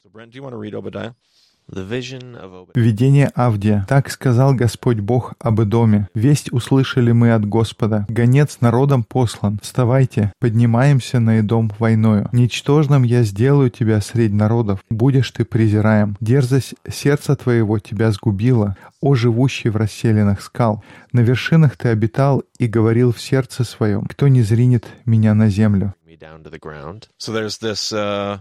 Видение 1.68 3.28
Авдия. 3.34 3.86
Так 3.88 4.10
сказал 4.10 4.54
Господь 4.54 4.98
Бог 4.98 5.34
об 5.38 5.60
Эдоме. 5.62 6.08
Весть 6.14 6.52
услышали 6.52 7.12
мы 7.12 7.32
от 7.32 7.46
Господа. 7.46 8.04
Гонец 8.08 8.58
народом 8.60 9.04
послан. 9.04 9.58
Вставайте, 9.62 10.32
поднимаемся 10.38 11.18
на 11.20 11.38
Эдом 11.40 11.72
войною. 11.78 12.28
Ничтожным 12.32 13.04
я 13.04 13.22
сделаю 13.22 13.70
тебя 13.70 14.00
средь 14.00 14.32
народов. 14.32 14.80
Будешь 14.90 15.30
ты 15.30 15.44
презираем. 15.44 16.16
Дерзость 16.20 16.74
сердца 16.90 17.36
твоего 17.36 17.78
тебя 17.78 18.10
сгубила. 18.12 18.76
О, 19.00 19.14
живущий 19.14 19.70
в 19.70 19.76
расселенных 19.76 20.42
скал. 20.42 20.84
На 21.12 21.20
вершинах 21.20 21.76
ты 21.76 21.88
обитал 21.88 22.42
и 22.58 22.66
говорил 22.66 23.12
в 23.12 23.20
сердце 23.20 23.64
своем. 23.64 24.06
Кто 24.06 24.28
не 24.28 24.42
зринет 24.42 24.86
меня 25.04 25.34
на 25.34 25.48
землю? 25.48 25.94
Me 26.06 26.18
down 26.18 26.42
to 26.42 26.50
the 26.50 26.60
ground. 26.60 27.08
So 27.18 27.32
there's 27.32 27.58
this, 27.58 27.92
uh, 27.92 28.40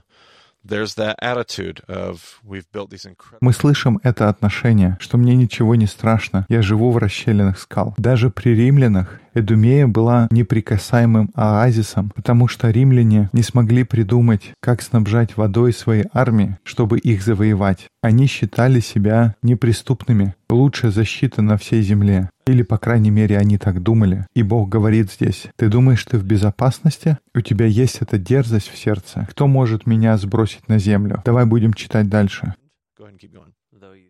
Мы 3.41 3.53
слышим 3.53 3.99
это 4.03 4.29
отношение, 4.29 4.97
что 4.99 5.17
мне 5.17 5.35
ничего 5.35 5.75
не 5.75 5.87
страшно, 5.87 6.45
я 6.49 6.61
живу 6.61 6.91
в 6.91 6.97
расщелинах 6.97 7.57
скал. 7.57 7.95
Даже 7.97 8.29
при 8.29 8.49
римлянах 8.49 9.20
Эдумея 9.33 9.87
была 9.87 10.27
неприкасаемым 10.31 11.31
оазисом, 11.35 12.11
потому 12.15 12.47
что 12.47 12.69
римляне 12.69 13.29
не 13.31 13.43
смогли 13.43 13.83
придумать, 13.83 14.51
как 14.59 14.81
снабжать 14.81 15.37
водой 15.37 15.73
свои 15.73 16.03
армии, 16.13 16.57
чтобы 16.63 16.99
их 16.99 17.23
завоевать. 17.23 17.87
Они 18.01 18.25
считали 18.27 18.79
себя 18.79 19.35
неприступными, 19.41 20.35
лучшая 20.49 20.91
защита 20.91 21.41
на 21.41 21.57
всей 21.57 21.81
земле. 21.81 22.29
Или, 22.47 22.63
по 22.63 22.77
крайней 22.77 23.11
мере, 23.11 23.37
они 23.37 23.57
так 23.57 23.81
думали. 23.81 24.25
И 24.33 24.43
Бог 24.43 24.67
говорит 24.67 25.11
здесь, 25.11 25.47
«Ты 25.55 25.69
думаешь, 25.69 26.03
ты 26.03 26.17
в 26.17 26.25
безопасности? 26.25 27.17
У 27.33 27.41
тебя 27.41 27.67
есть 27.67 28.01
эта 28.01 28.17
дерзость 28.17 28.69
в 28.69 28.77
сердце. 28.77 29.27
Кто 29.29 29.47
может 29.47 29.85
меня 29.85 30.17
сбросить 30.17 30.67
на 30.67 30.79
землю?» 30.79 31.21
Давай 31.23 31.45
будем 31.45 31.73
читать 31.73 32.09
дальше. 32.09 32.55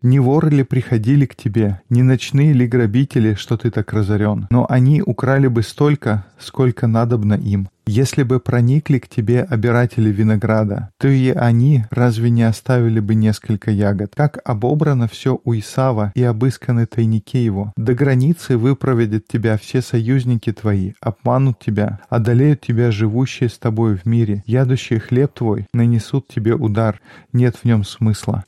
Не 0.02 0.18
воры 0.18 0.50
ли 0.50 0.64
приходили 0.64 1.26
к 1.26 1.36
тебе, 1.36 1.80
не 1.88 2.02
ночные 2.02 2.52
ли 2.52 2.66
грабители, 2.66 3.34
что 3.34 3.56
ты 3.56 3.70
так 3.70 3.92
разорен? 3.92 4.48
Но 4.50 4.66
они 4.68 5.00
украли 5.00 5.46
бы 5.46 5.62
столько, 5.62 6.26
сколько 6.40 6.88
надобно 6.88 7.34
им. 7.34 7.68
Если 7.86 8.24
бы 8.24 8.40
проникли 8.40 8.98
к 8.98 9.08
тебе 9.08 9.42
обиратели 9.42 10.10
винограда, 10.10 10.90
то 10.98 11.06
и 11.06 11.30
они 11.30 11.84
разве 11.90 12.30
не 12.30 12.42
оставили 12.42 12.98
бы 12.98 13.14
несколько 13.14 13.70
ягод? 13.70 14.12
Как 14.16 14.40
обобрано 14.44 15.06
все 15.06 15.40
у 15.44 15.54
Исава 15.54 16.10
и 16.16 16.22
обысканы 16.24 16.86
тайники 16.86 17.36
его. 17.36 17.72
До 17.76 17.94
границы 17.94 18.56
выпроведят 18.56 19.28
тебя 19.28 19.56
все 19.56 19.82
союзники 19.82 20.52
твои, 20.52 20.94
обманут 21.00 21.60
тебя, 21.60 22.00
одолеют 22.08 22.60
тебя 22.60 22.90
живущие 22.90 23.48
с 23.48 23.58
тобой 23.58 23.96
в 23.96 24.04
мире. 24.04 24.42
Ядущий 24.46 24.98
хлеб 24.98 25.32
твой 25.32 25.66
нанесут 25.72 26.26
тебе 26.26 26.54
удар, 26.54 27.00
нет 27.32 27.54
в 27.54 27.64
нем 27.64 27.84
смысла. 27.84 28.44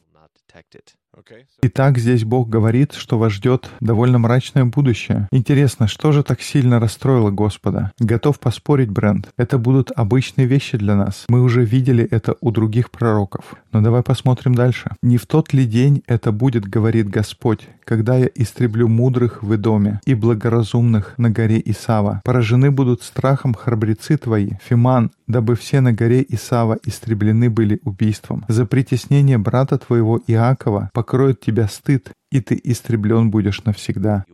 Итак, 1.62 1.98
здесь 1.98 2.24
Бог 2.24 2.48
говорит, 2.48 2.92
что 2.92 3.18
вас 3.18 3.32
ждет 3.32 3.70
довольно 3.80 4.18
мрачное 4.18 4.64
будущее. 4.64 5.28
Интересно, 5.32 5.88
что 5.88 6.12
же 6.12 6.22
так 6.22 6.42
сильно 6.42 6.78
расстроило 6.78 7.30
Господа? 7.30 7.92
Готов 7.98 8.38
поспорить, 8.38 8.90
Брент, 8.90 9.30
это 9.36 9.58
будут 9.58 9.90
обычные 9.96 10.46
вещи 10.46 10.76
для 10.76 10.94
нас. 10.94 11.24
Мы 11.28 11.42
уже 11.42 11.64
видели 11.64 12.04
это 12.04 12.36
у 12.40 12.50
других 12.50 12.90
пророков. 12.90 13.54
Но 13.72 13.80
давай 13.80 14.02
посмотрим 14.02 14.54
дальше. 14.54 14.90
«Не 15.02 15.16
в 15.16 15.26
тот 15.26 15.52
ли 15.52 15.64
день 15.64 16.02
это 16.06 16.32
будет, 16.32 16.66
говорит 16.66 17.08
Господь, 17.08 17.68
когда 17.84 18.16
я 18.16 18.28
истреблю 18.34 18.88
мудрых 18.88 19.42
в 19.42 19.54
Идоме 19.54 20.00
и 20.04 20.14
благоразумных 20.14 21.14
на 21.18 21.30
горе 21.30 21.60
Исава. 21.64 22.20
Поражены 22.24 22.70
будут 22.70 23.02
страхом 23.02 23.54
храбрецы 23.54 24.16
твои, 24.16 24.52
Фиман, 24.64 25.10
дабы 25.26 25.56
все 25.56 25.80
на 25.80 25.92
горе 25.92 26.24
Исава 26.28 26.78
истреблены 26.84 27.50
были 27.50 27.80
убийством. 27.84 28.44
За 28.48 28.66
притеснение 28.66 29.38
брата 29.38 29.78
твоего 29.78 30.20
Иакова 30.26 30.90
покроет 30.92 31.40
тебя 31.40 31.68
стыд, 31.68 32.10
и 32.30 32.40
ты 32.40 32.60
истреблен 32.62 33.30
будешь 33.30 33.62
навсегда. 33.64 34.24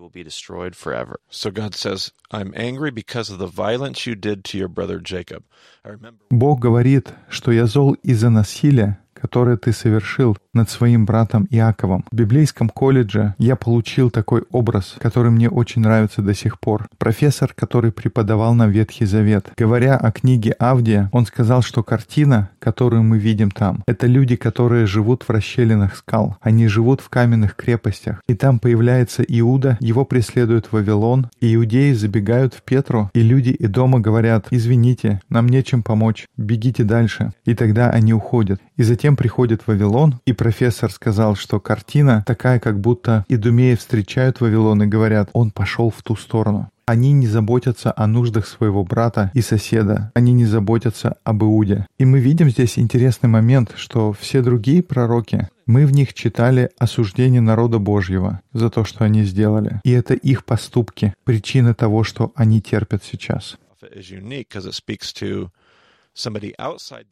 Бог 6.31 6.61
говорит, 6.61 7.15
что 7.29 7.53
я 7.53 7.67
зол 7.67 7.93
из-за 7.93 8.31
насилия, 8.31 8.99
которое 9.21 9.57
ты 9.57 9.73
совершил 9.73 10.37
над 10.55 10.71
своим 10.71 11.07
братом 11.07 11.47
Иаковом. 11.51 12.05
В 12.11 12.17
библейском 12.17 12.69
колледже 12.69 13.35
я 13.39 13.57
получил 13.57 14.11
такой 14.11 14.45
образ, 14.51 14.97
который 14.99 15.31
мне 15.31 15.49
очень 15.49 15.83
нравится 15.83 16.23
до 16.23 16.35
сих 16.35 16.59
пор. 16.59 16.89
Профессор, 16.99 17.53
который 17.55 17.93
преподавал 17.93 18.55
нам 18.55 18.71
Ветхий 18.71 19.05
Завет. 19.05 19.53
Говоря 19.57 19.97
о 19.97 20.11
книге 20.13 20.53
Авдия, 20.59 21.09
он 21.13 21.27
сказал, 21.27 21.63
что 21.63 21.83
картина, 21.83 22.51
которую 22.59 23.03
мы 23.03 23.19
видим 23.19 23.51
там, 23.51 23.83
это 23.87 24.07
люди, 24.07 24.37
которые 24.37 24.87
живут 24.87 25.25
в 25.25 25.31
расщелинах 25.31 25.97
скал. 25.97 26.37
Они 26.41 26.67
живут 26.67 27.01
в 27.01 27.09
каменных 27.09 27.57
крепостях. 27.57 28.23
И 28.29 28.35
там 28.35 28.59
появляется 28.59 29.23
Иуда, 29.23 29.77
его 29.81 30.05
преследует 30.05 30.73
Вавилон, 30.73 31.29
и 31.41 31.55
иудеи 31.55 31.93
забегают 31.93 32.55
в 32.55 32.63
Петру, 32.63 33.11
и 33.15 33.23
люди 33.23 33.51
и 33.51 33.67
дома 33.67 34.01
говорят, 34.01 34.47
извините, 34.51 35.21
нам 35.29 35.49
нечем 35.49 35.83
помочь, 35.83 36.27
бегите 36.37 36.85
дальше. 36.85 37.33
И 37.45 37.55
тогда 37.55 37.91
они 37.91 38.13
уходят. 38.13 38.61
И 38.77 38.83
затем 38.83 39.10
приходит 39.17 39.67
Вавилон, 39.67 40.21
и 40.27 40.33
профессор 40.33 40.91
сказал, 40.91 41.35
что 41.37 41.61
картина 41.61 42.25
такая, 42.27 42.59
как 42.59 42.81
будто 42.81 43.25
идумеи 43.29 43.75
встречают 43.75 44.41
Вавилон 44.41 44.83
и 44.83 44.87
говорят, 44.87 45.31
он 45.33 45.51
пошел 45.51 45.91
в 45.91 46.03
ту 46.03 46.17
сторону. 46.17 46.71
Они 46.87 47.13
не 47.13 47.29
заботятся 47.29 47.93
о 47.97 48.09
нуждах 48.09 48.49
своего 48.49 48.83
брата 48.83 49.31
и 49.33 49.43
соседа. 49.43 50.11
Они 50.13 50.33
не 50.33 50.45
заботятся 50.45 51.19
об 51.23 51.45
Иуде. 51.45 51.87
И 51.99 52.05
мы 52.05 52.19
видим 52.19 52.51
здесь 52.51 52.81
интересный 52.81 53.29
момент, 53.29 53.75
что 53.77 54.13
все 54.13 54.43
другие 54.43 54.83
пророки, 54.83 55.49
мы 55.67 55.87
в 55.87 55.93
них 55.93 56.15
читали 56.15 56.71
осуждение 56.79 57.41
народа 57.41 57.79
Божьего 57.79 58.41
за 58.53 58.71
то, 58.71 58.83
что 58.85 59.05
они 59.05 59.23
сделали. 59.23 59.81
И 59.85 59.93
это 59.93 60.15
их 60.15 60.45
поступки, 60.45 61.15
причины 61.23 61.75
того, 61.75 62.03
что 62.03 62.33
они 62.35 62.61
терпят 62.61 63.05
сейчас. 63.05 63.57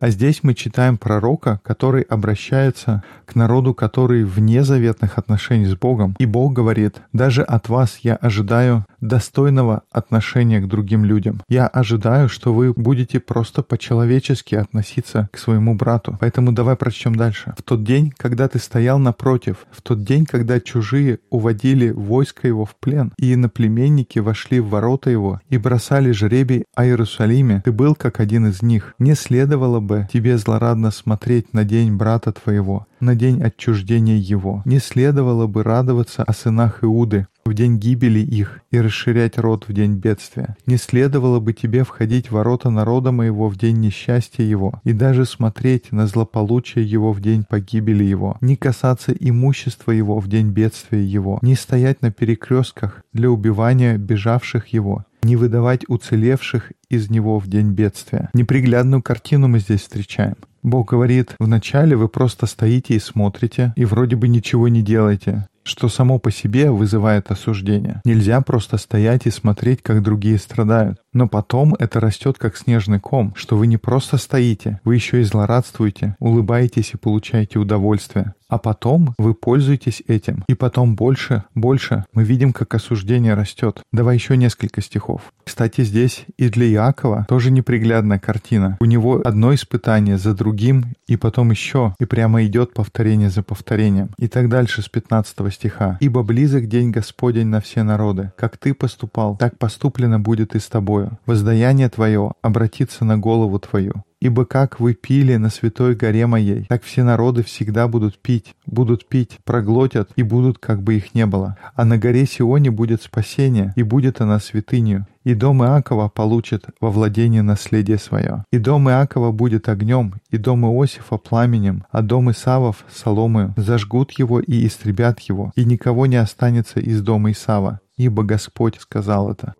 А 0.00 0.10
здесь 0.10 0.42
мы 0.42 0.54
читаем 0.54 0.98
пророка, 0.98 1.60
который 1.62 2.02
обращается 2.02 3.02
к 3.26 3.34
народу, 3.34 3.74
который 3.74 4.24
вне 4.24 4.64
заветных 4.64 5.18
отношений 5.18 5.66
с 5.66 5.76
Богом. 5.76 6.14
И 6.18 6.26
Бог 6.26 6.52
говорит, 6.52 6.96
даже 7.12 7.42
от 7.42 7.68
вас 7.68 7.98
я 8.02 8.16
ожидаю 8.16 8.84
достойного 9.00 9.82
отношения 9.90 10.60
к 10.60 10.68
другим 10.68 11.04
людям. 11.04 11.40
Я 11.48 11.66
ожидаю, 11.66 12.28
что 12.28 12.52
вы 12.52 12.72
будете 12.72 13.20
просто 13.20 13.62
по-человечески 13.62 14.54
относиться 14.54 15.28
к 15.32 15.38
своему 15.38 15.74
брату. 15.74 16.16
Поэтому 16.20 16.52
давай 16.52 16.76
прочтем 16.76 17.14
дальше. 17.14 17.54
В 17.58 17.62
тот 17.62 17.84
день, 17.84 18.12
когда 18.16 18.48
ты 18.48 18.58
стоял 18.58 18.98
напротив, 18.98 19.66
в 19.70 19.82
тот 19.82 20.02
день, 20.04 20.26
когда 20.26 20.60
чужие 20.60 21.20
уводили 21.30 21.90
войско 21.90 22.46
его 22.46 22.64
в 22.64 22.76
плен, 22.76 23.12
и 23.18 23.34
иноплеменники 23.34 24.18
вошли 24.18 24.60
в 24.60 24.68
ворота 24.68 25.10
его 25.10 25.40
и 25.48 25.58
бросали 25.58 26.10
жребий 26.12 26.64
о 26.74 26.84
Иерусалиме, 26.84 27.62
ты 27.64 27.72
был 27.72 27.94
как 27.94 28.20
один 28.20 28.46
из 28.48 28.62
них. 28.62 28.94
Не 28.98 29.14
следовало 29.14 29.80
бы 29.80 30.08
тебе 30.12 30.38
злорадно 30.38 30.90
смотреть 30.90 31.52
на 31.54 31.64
день 31.64 31.94
брата 31.96 32.32
твоего, 32.32 32.86
на 33.00 33.14
день 33.14 33.42
отчуждения 33.42 34.16
его. 34.16 34.62
Не 34.64 34.78
следовало 34.78 35.46
бы 35.46 35.62
радоваться 35.62 36.22
о 36.24 36.32
сынах 36.32 36.82
Иуды, 36.82 37.26
в 37.48 37.54
день 37.54 37.78
гибели 37.78 38.20
их 38.20 38.60
и 38.70 38.80
расширять 38.80 39.38
род 39.38 39.64
в 39.66 39.72
день 39.72 39.94
бедствия. 39.94 40.56
Не 40.66 40.76
следовало 40.76 41.40
бы 41.40 41.52
тебе 41.52 41.82
входить 41.82 42.28
в 42.28 42.32
ворота 42.32 42.70
народа 42.70 43.10
моего 43.10 43.48
в 43.48 43.56
день 43.56 43.78
несчастья 43.78 44.44
его, 44.44 44.80
и 44.84 44.92
даже 44.92 45.24
смотреть 45.24 45.90
на 45.90 46.06
злополучие 46.06 46.84
его 46.84 47.12
в 47.12 47.20
день 47.20 47.44
погибели 47.48 48.04
его, 48.04 48.36
не 48.40 48.56
касаться 48.56 49.12
имущества 49.12 49.92
его 49.92 50.20
в 50.20 50.28
день 50.28 50.50
бедствия 50.50 51.04
его, 51.04 51.38
не 51.42 51.54
стоять 51.54 52.02
на 52.02 52.12
перекрестках 52.12 53.02
для 53.12 53.30
убивания 53.30 53.98
бежавших 53.98 54.68
его, 54.68 55.04
не 55.22 55.36
выдавать 55.36 55.84
уцелевших 55.88 56.72
из 56.88 57.10
него 57.10 57.38
в 57.38 57.48
день 57.48 57.72
бедствия. 57.72 58.30
Неприглядную 58.34 59.02
картину 59.02 59.48
мы 59.48 59.58
здесь 59.58 59.80
встречаем. 59.80 60.36
Бог 60.62 60.90
говорит, 60.90 61.34
вначале 61.38 61.96
вы 61.96 62.08
просто 62.08 62.46
стоите 62.46 62.94
и 62.94 62.98
смотрите, 62.98 63.72
и 63.76 63.84
вроде 63.84 64.16
бы 64.16 64.28
ничего 64.28 64.68
не 64.68 64.82
делаете, 64.82 65.48
что 65.68 65.88
само 65.88 66.18
по 66.18 66.30
себе 66.30 66.70
вызывает 66.70 67.30
осуждение. 67.30 68.00
Нельзя 68.04 68.40
просто 68.40 68.78
стоять 68.78 69.26
и 69.26 69.30
смотреть, 69.30 69.82
как 69.82 70.02
другие 70.02 70.38
страдают. 70.38 70.98
Но 71.12 71.28
потом 71.28 71.74
это 71.74 72.00
растет 72.00 72.38
как 72.38 72.56
снежный 72.56 73.00
ком, 73.00 73.32
что 73.34 73.56
вы 73.56 73.66
не 73.66 73.76
просто 73.76 74.18
стоите, 74.18 74.80
вы 74.84 74.96
еще 74.96 75.20
и 75.20 75.24
злорадствуете, 75.24 76.16
улыбаетесь 76.18 76.92
и 76.94 76.96
получаете 76.96 77.58
удовольствие. 77.58 78.34
А 78.48 78.56
потом 78.58 79.14
вы 79.18 79.34
пользуетесь 79.34 80.02
этим. 80.08 80.42
И 80.48 80.54
потом 80.54 80.96
больше, 80.96 81.44
больше 81.54 82.04
мы 82.14 82.24
видим, 82.24 82.52
как 82.52 82.74
осуждение 82.74 83.34
растет. 83.34 83.82
Давай 83.92 84.16
еще 84.16 84.38
несколько 84.38 84.80
стихов. 84.80 85.20
Кстати, 85.44 85.82
здесь 85.82 86.24
и 86.38 86.48
для 86.48 86.66
Иакова 86.70 87.26
тоже 87.28 87.50
неприглядная 87.50 88.18
картина. 88.18 88.78
У 88.80 88.86
него 88.86 89.20
одно 89.22 89.54
испытание 89.54 90.16
за 90.16 90.34
другим, 90.34 90.94
и 91.06 91.16
потом 91.16 91.50
еще, 91.50 91.94
и 91.98 92.06
прямо 92.06 92.44
идет 92.44 92.72
повторение 92.72 93.28
за 93.28 93.42
повторением. 93.42 94.10
И 94.18 94.28
так 94.28 94.48
дальше 94.48 94.80
с 94.82 94.88
15 94.88 95.52
стиха. 95.52 95.98
«Ибо 96.00 96.22
близок 96.22 96.68
день 96.68 96.90
Господень 96.90 97.48
на 97.48 97.60
все 97.60 97.82
народы. 97.82 98.32
Как 98.36 98.56
ты 98.56 98.72
поступал, 98.72 99.36
так 99.36 99.58
поступлено 99.58 100.18
будет 100.18 100.54
и 100.54 100.58
с 100.58 100.68
тобою. 100.98 101.18
Воздаяние 101.26 101.88
твое 101.88 102.32
обратится 102.42 103.04
на 103.04 103.18
голову 103.18 103.58
твою. 103.58 104.04
Ибо 104.20 104.44
как 104.44 104.80
вы 104.80 104.94
пили 104.94 105.36
на 105.36 105.48
святой 105.48 105.94
горе 105.94 106.26
моей, 106.26 106.64
так 106.68 106.82
все 106.82 107.04
народы 107.04 107.44
всегда 107.44 107.86
будут 107.86 108.18
пить, 108.18 108.56
будут 108.66 109.08
пить, 109.08 109.38
проглотят 109.44 110.10
и 110.16 110.24
будут, 110.24 110.58
как 110.58 110.82
бы 110.82 110.96
их 110.96 111.14
не 111.14 111.24
было. 111.24 111.56
А 111.76 111.84
на 111.84 111.98
горе 111.98 112.26
Сионе 112.26 112.72
будет 112.72 113.02
спасение, 113.02 113.72
и 113.76 113.84
будет 113.84 114.20
она 114.20 114.40
святынью. 114.40 115.06
И 115.22 115.34
дом 115.34 115.62
Иакова 115.62 116.08
получит 116.08 116.64
во 116.80 116.90
владение 116.90 117.42
наследие 117.42 117.98
свое. 117.98 118.44
И 118.50 118.58
дом 118.58 118.90
Иакова 118.90 119.30
будет 119.30 119.68
огнем, 119.68 120.14
и 120.30 120.36
дом 120.36 120.66
Иосифа 120.66 121.16
пламенем, 121.16 121.84
а 121.92 122.02
дом 122.02 122.30
Исавов— 122.32 122.84
соломою. 122.92 123.54
Зажгут 123.56 124.10
его 124.18 124.40
и 124.40 124.66
истребят 124.66 125.20
его, 125.20 125.52
и 125.54 125.64
никого 125.64 126.06
не 126.06 126.16
останется 126.16 126.80
из 126.80 127.02
дома 127.02 127.30
Исава. 127.30 127.80
Ибо 127.96 128.24
Господь 128.24 128.80
сказал 128.80 129.30
это. 129.30 129.54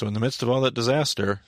Lord 0.00 0.04
has 0.04 0.04
spoken. 0.04 0.04
So 0.04 0.06
in 0.06 0.14
the 0.14 0.20
midst 0.20 0.42
of 0.42 0.48
all 0.48 0.60
that 0.62 0.74
disaster, 0.74 1.40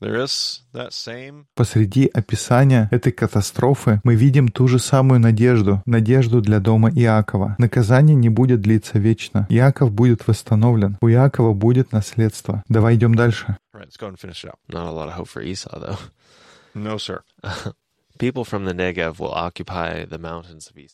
there 0.00 0.16
is 0.16 0.62
that 0.72 0.92
same 0.92 1.46
Посреди 1.54 2.06
описания 2.06 2.88
этой 2.90 3.12
катастрофы 3.12 4.00
мы 4.04 4.14
видим 4.14 4.48
ту 4.48 4.66
же 4.68 4.78
самую 4.78 5.20
надежду, 5.20 5.82
надежду 5.86 6.40
для 6.40 6.58
дома 6.60 6.90
Иакова. 6.90 7.56
Наказание 7.58 8.16
не 8.16 8.30
будет 8.30 8.60
длиться 8.60 8.98
вечно. 8.98 9.46
Иаков 9.50 9.92
будет 9.92 10.26
восстановлен. 10.26 10.96
У 11.02 11.08
Иакова 11.08 11.52
будет 11.52 11.92
наследство. 11.92 12.62
Давай 12.68 12.96
идем 12.96 13.14
дальше. 13.14 13.58
All 13.74 13.80
right, 13.80 13.88
let's 13.88 13.98
go 13.98 14.08
and 14.08 14.18
finish 14.18 14.44
it 14.44 14.50
out. 14.50 14.58
Not 14.68 14.86
a 14.86 14.92
lot 14.92 15.08
of 15.08 15.14
hope 15.14 15.28
for 15.28 15.42
Esau, 15.42 15.78
though. 15.78 15.98
No, 16.74 16.98
sir. 16.98 17.22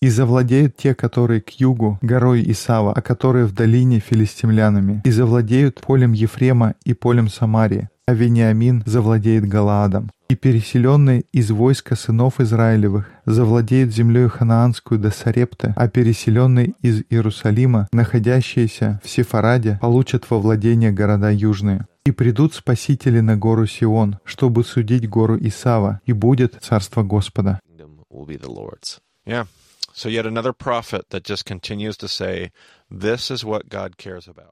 «И 0.00 0.08
завладеют 0.08 0.76
те, 0.76 0.94
которые 0.94 1.40
к 1.40 1.50
югу, 1.50 1.98
горой 2.02 2.44
Исава, 2.50 2.92
а 2.92 3.02
которые 3.02 3.46
в 3.46 3.52
долине 3.52 4.00
филистимлянами. 4.00 5.02
И 5.04 5.10
завладеют 5.10 5.80
полем 5.80 6.12
Ефрема 6.12 6.74
и 6.84 6.94
полем 6.94 7.28
Самарии, 7.28 7.88
а 8.06 8.14
Вениамин 8.14 8.84
завладеет 8.86 9.48
Галаадом. 9.48 10.10
И 10.28 10.36
переселенные 10.36 11.24
из 11.32 11.50
войска 11.50 11.96
сынов 11.96 12.40
Израилевых 12.40 13.08
завладеют 13.26 13.92
землей 13.92 14.28
ханаанскую 14.28 14.98
до 14.98 15.10
Сарепты, 15.10 15.72
а 15.76 15.88
переселенные 15.88 16.74
из 16.82 17.02
Иерусалима, 17.10 17.88
находящиеся 17.92 19.00
в 19.04 19.08
Сефараде, 19.08 19.78
получат 19.80 20.28
во 20.30 20.38
владение 20.38 20.92
города 20.92 21.30
южные. 21.30 21.86
И 22.04 22.12
придут 22.12 22.54
спасители 22.54 23.20
на 23.20 23.36
гору 23.36 23.66
Сион, 23.66 24.18
чтобы 24.24 24.64
судить 24.64 25.08
гору 25.08 25.36
Исава, 25.40 26.00
и 26.06 26.12
будет 26.12 26.56
царство 26.60 27.02
Господа. 27.02 27.60
Yeah. 29.26 29.46
So 29.92 30.10
yet 30.10 30.26
another 30.26 30.52
prophet 30.52 31.08
that 31.08 31.24
just 31.24 31.46
continues 31.46 31.96
to 31.98 32.06
say, 32.06 32.52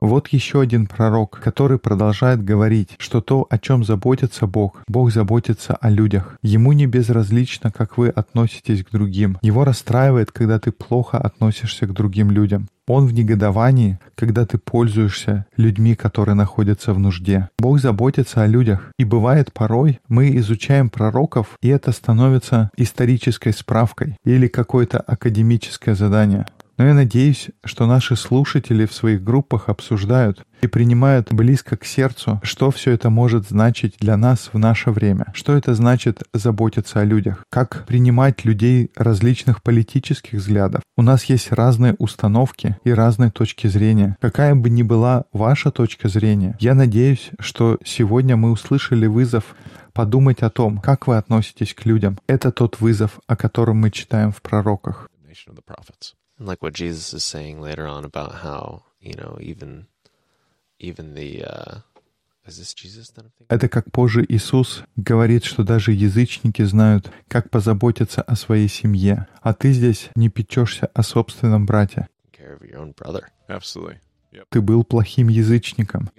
Вот 0.01 0.29
еще 0.29 0.61
один 0.61 0.87
пророк, 0.87 1.41
который 1.41 1.79
продолжает 1.79 2.45
говорить, 2.45 2.97
что 2.99 3.21
то, 3.21 3.47
о 3.49 3.59
чем 3.59 3.85
заботится 3.85 4.47
Бог, 4.47 4.83
Бог 4.89 5.13
заботится 5.13 5.75
о 5.75 5.89
людях. 5.89 6.37
Ему 6.43 6.73
не 6.73 6.87
безразлично, 6.87 7.71
как 7.71 7.97
вы 7.97 8.09
относитесь 8.09 8.85
к 8.85 8.91
другим. 8.91 9.39
Его 9.43 9.65
расстраивает, 9.65 10.33
когда 10.33 10.59
ты 10.59 10.73
плохо 10.73 11.19
относишься 11.19 11.87
к 11.87 11.93
другим 11.93 12.31
людям. 12.31 12.69
Он 12.87 13.07
в 13.07 13.15
негодовании, 13.15 13.99
когда 14.15 14.45
ты 14.45 14.59
пользуешься 14.59 15.47
людьми, 15.57 15.95
которые 15.95 16.35
находятся 16.35 16.93
в 16.93 16.99
нужде. 16.99 17.49
Бог 17.59 17.81
заботится 17.81 18.43
о 18.43 18.47
людях. 18.47 18.93
И 18.99 19.05
бывает 19.05 19.53
порой 19.53 20.01
мы 20.09 20.37
изучаем 20.37 20.91
пророков, 20.91 21.57
и 21.63 21.69
это 21.69 21.93
становится 21.93 22.71
исторической 22.77 23.53
справкой 23.53 24.19
или 24.25 24.49
какое-то 24.49 25.01
академическое 25.01 25.95
задание. 25.95 26.47
Но 26.77 26.87
я 26.87 26.95
надеюсь, 26.95 27.51
что 27.65 27.87
наши 27.87 28.17
слушатели 28.17 28.85
в 28.87 28.93
своих 28.93 29.23
группах 29.23 29.69
обсуждают 29.69 30.45
и 30.61 30.67
принимают 30.67 31.33
близко 31.33 31.77
к 31.77 31.85
сердцу, 31.85 32.41
что 32.43 32.71
все 32.71 32.93
это 32.93 33.11
может 33.11 33.49
значить 33.49 33.97
для 34.01 34.17
нас 34.17 34.51
в 34.53 34.59
наше 34.59 34.91
время. 34.91 35.27
Что 35.35 35.53
это 35.55 35.75
значит 35.75 36.23
заботиться 36.33 37.01
о 37.01 37.05
людях? 37.05 37.45
Как 37.51 37.85
принимать 37.87 38.45
людей 38.45 38.91
различных 38.97 39.63
политических 39.63 40.39
взглядов? 40.39 40.83
У 40.97 41.03
нас 41.03 41.25
есть 41.25 41.53
разные 41.53 41.95
установки 41.99 42.77
и 42.85 42.93
разные 42.93 43.31
точки 43.31 43.67
зрения. 43.67 44.17
Какая 44.21 44.55
бы 44.55 44.71
ни 44.71 44.83
была 44.83 45.25
ваша 45.33 45.71
точка 45.71 46.09
зрения, 46.09 46.57
я 46.61 46.75
надеюсь, 46.75 47.31
что 47.39 47.79
сегодня 47.85 48.37
мы 48.37 48.51
услышали 48.51 49.07
вызов 49.07 49.55
подумать 49.93 50.43
о 50.43 50.51
том, 50.51 50.79
как 50.79 51.07
вы 51.07 51.17
относитесь 51.17 51.75
к 51.75 51.85
людям. 51.85 52.19
Это 52.27 52.51
тот 52.51 52.81
вызов, 52.81 53.21
о 53.29 53.37
котором 53.37 53.77
мы 53.79 53.91
читаем 53.91 54.33
в 54.33 54.43
пророках. 54.43 55.09
And 56.39 56.49
like 56.49 56.63
what 56.63 56.75
Jesus 56.75 57.15
is 57.15 57.25
saying 57.25 57.61
later 57.61 57.87
on 57.87 58.05
about 58.05 58.43
how, 58.43 58.85
you 59.01 59.15
know, 59.15 59.39
even 59.41 59.87
even 60.79 61.15
the 61.15 61.45
uh? 61.45 61.81
Это 63.49 63.69
как 63.71 63.91
позже 63.91 64.23
Иисус 64.29 64.83
говорит, 64.97 65.45
что 65.45 65.65
даже 65.65 65.93
язычники 65.93 66.63
знают, 66.63 67.11
как 67.27 67.49
позаботиться 67.49 68.21
о 68.21 68.37
своей 68.37 68.69
семье, 68.69 69.29
а 69.41 69.55
ты 69.55 69.73
здесь 69.73 70.11
не 70.15 70.29
печешься 70.29 70.91
о 70.93 71.03
собственном 71.03 71.65
брате. 71.65 72.07
Taking 72.33 72.39
care 72.39 72.59
of 72.59 72.63
your 72.63 72.81
own 72.81 72.95
brother. 72.95 73.23
Absolutely. 73.49 73.99
Yep. 74.33 74.45
Ты 74.51 74.61
был 74.61 74.85
плохим 74.85 75.29
язычником. 75.29 76.11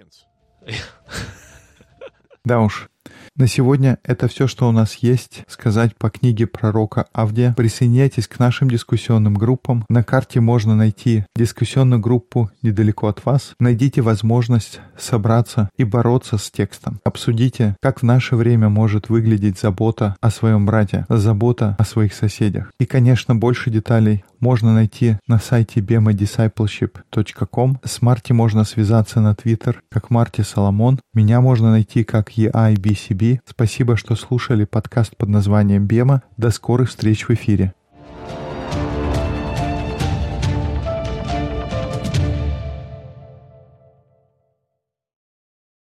Да 2.44 2.60
уж. 2.60 2.90
На 3.38 3.48
сегодня 3.48 3.98
это 4.02 4.28
все, 4.28 4.46
что 4.46 4.66
у 4.66 4.72
нас 4.72 4.94
есть 4.94 5.42
сказать 5.46 5.94
по 5.98 6.08
книге 6.08 6.46
пророка 6.46 7.04
Авдия. 7.12 7.52
Присоединяйтесь 7.54 8.28
к 8.28 8.38
нашим 8.38 8.70
дискуссионным 8.70 9.34
группам. 9.34 9.84
На 9.90 10.02
карте 10.02 10.40
можно 10.40 10.74
найти 10.74 11.26
дискуссионную 11.36 12.00
группу 12.00 12.50
недалеко 12.62 13.08
от 13.08 13.26
вас. 13.26 13.52
Найдите 13.60 14.00
возможность 14.00 14.80
собраться 14.96 15.68
и 15.76 15.84
бороться 15.84 16.38
с 16.38 16.50
текстом. 16.50 16.98
Обсудите, 17.04 17.76
как 17.82 18.00
в 18.00 18.04
наше 18.04 18.36
время 18.36 18.70
может 18.70 19.10
выглядеть 19.10 19.60
забота 19.60 20.16
о 20.22 20.30
своем 20.30 20.64
брате, 20.64 21.04
забота 21.10 21.76
о 21.78 21.84
своих 21.84 22.14
соседях. 22.14 22.72
И, 22.80 22.86
конечно, 22.86 23.36
больше 23.36 23.68
деталей 23.68 24.24
можно 24.40 24.72
найти 24.72 25.16
на 25.26 25.38
сайте 25.38 25.80
bemadiscipleship.com. 25.80 27.80
С 27.84 28.02
Марти 28.02 28.32
можно 28.32 28.64
связаться 28.64 29.20
на 29.20 29.34
Твиттер, 29.34 29.82
как 29.90 30.10
Марти 30.10 30.42
Соломон. 30.42 31.00
Меня 31.14 31.40
можно 31.40 31.70
найти 31.70 32.04
как 32.04 32.30
EIBCB. 32.30 33.25
Спасибо, 33.44 33.96
что 33.96 34.14
слушали 34.16 34.64
подкаст 34.64 35.16
под 35.16 35.28
названием 35.28 35.86
«Бема». 35.86 36.22
До 36.36 36.50
скорых 36.50 36.88
встреч 36.88 37.28
в 37.28 37.30
эфире. 37.30 37.74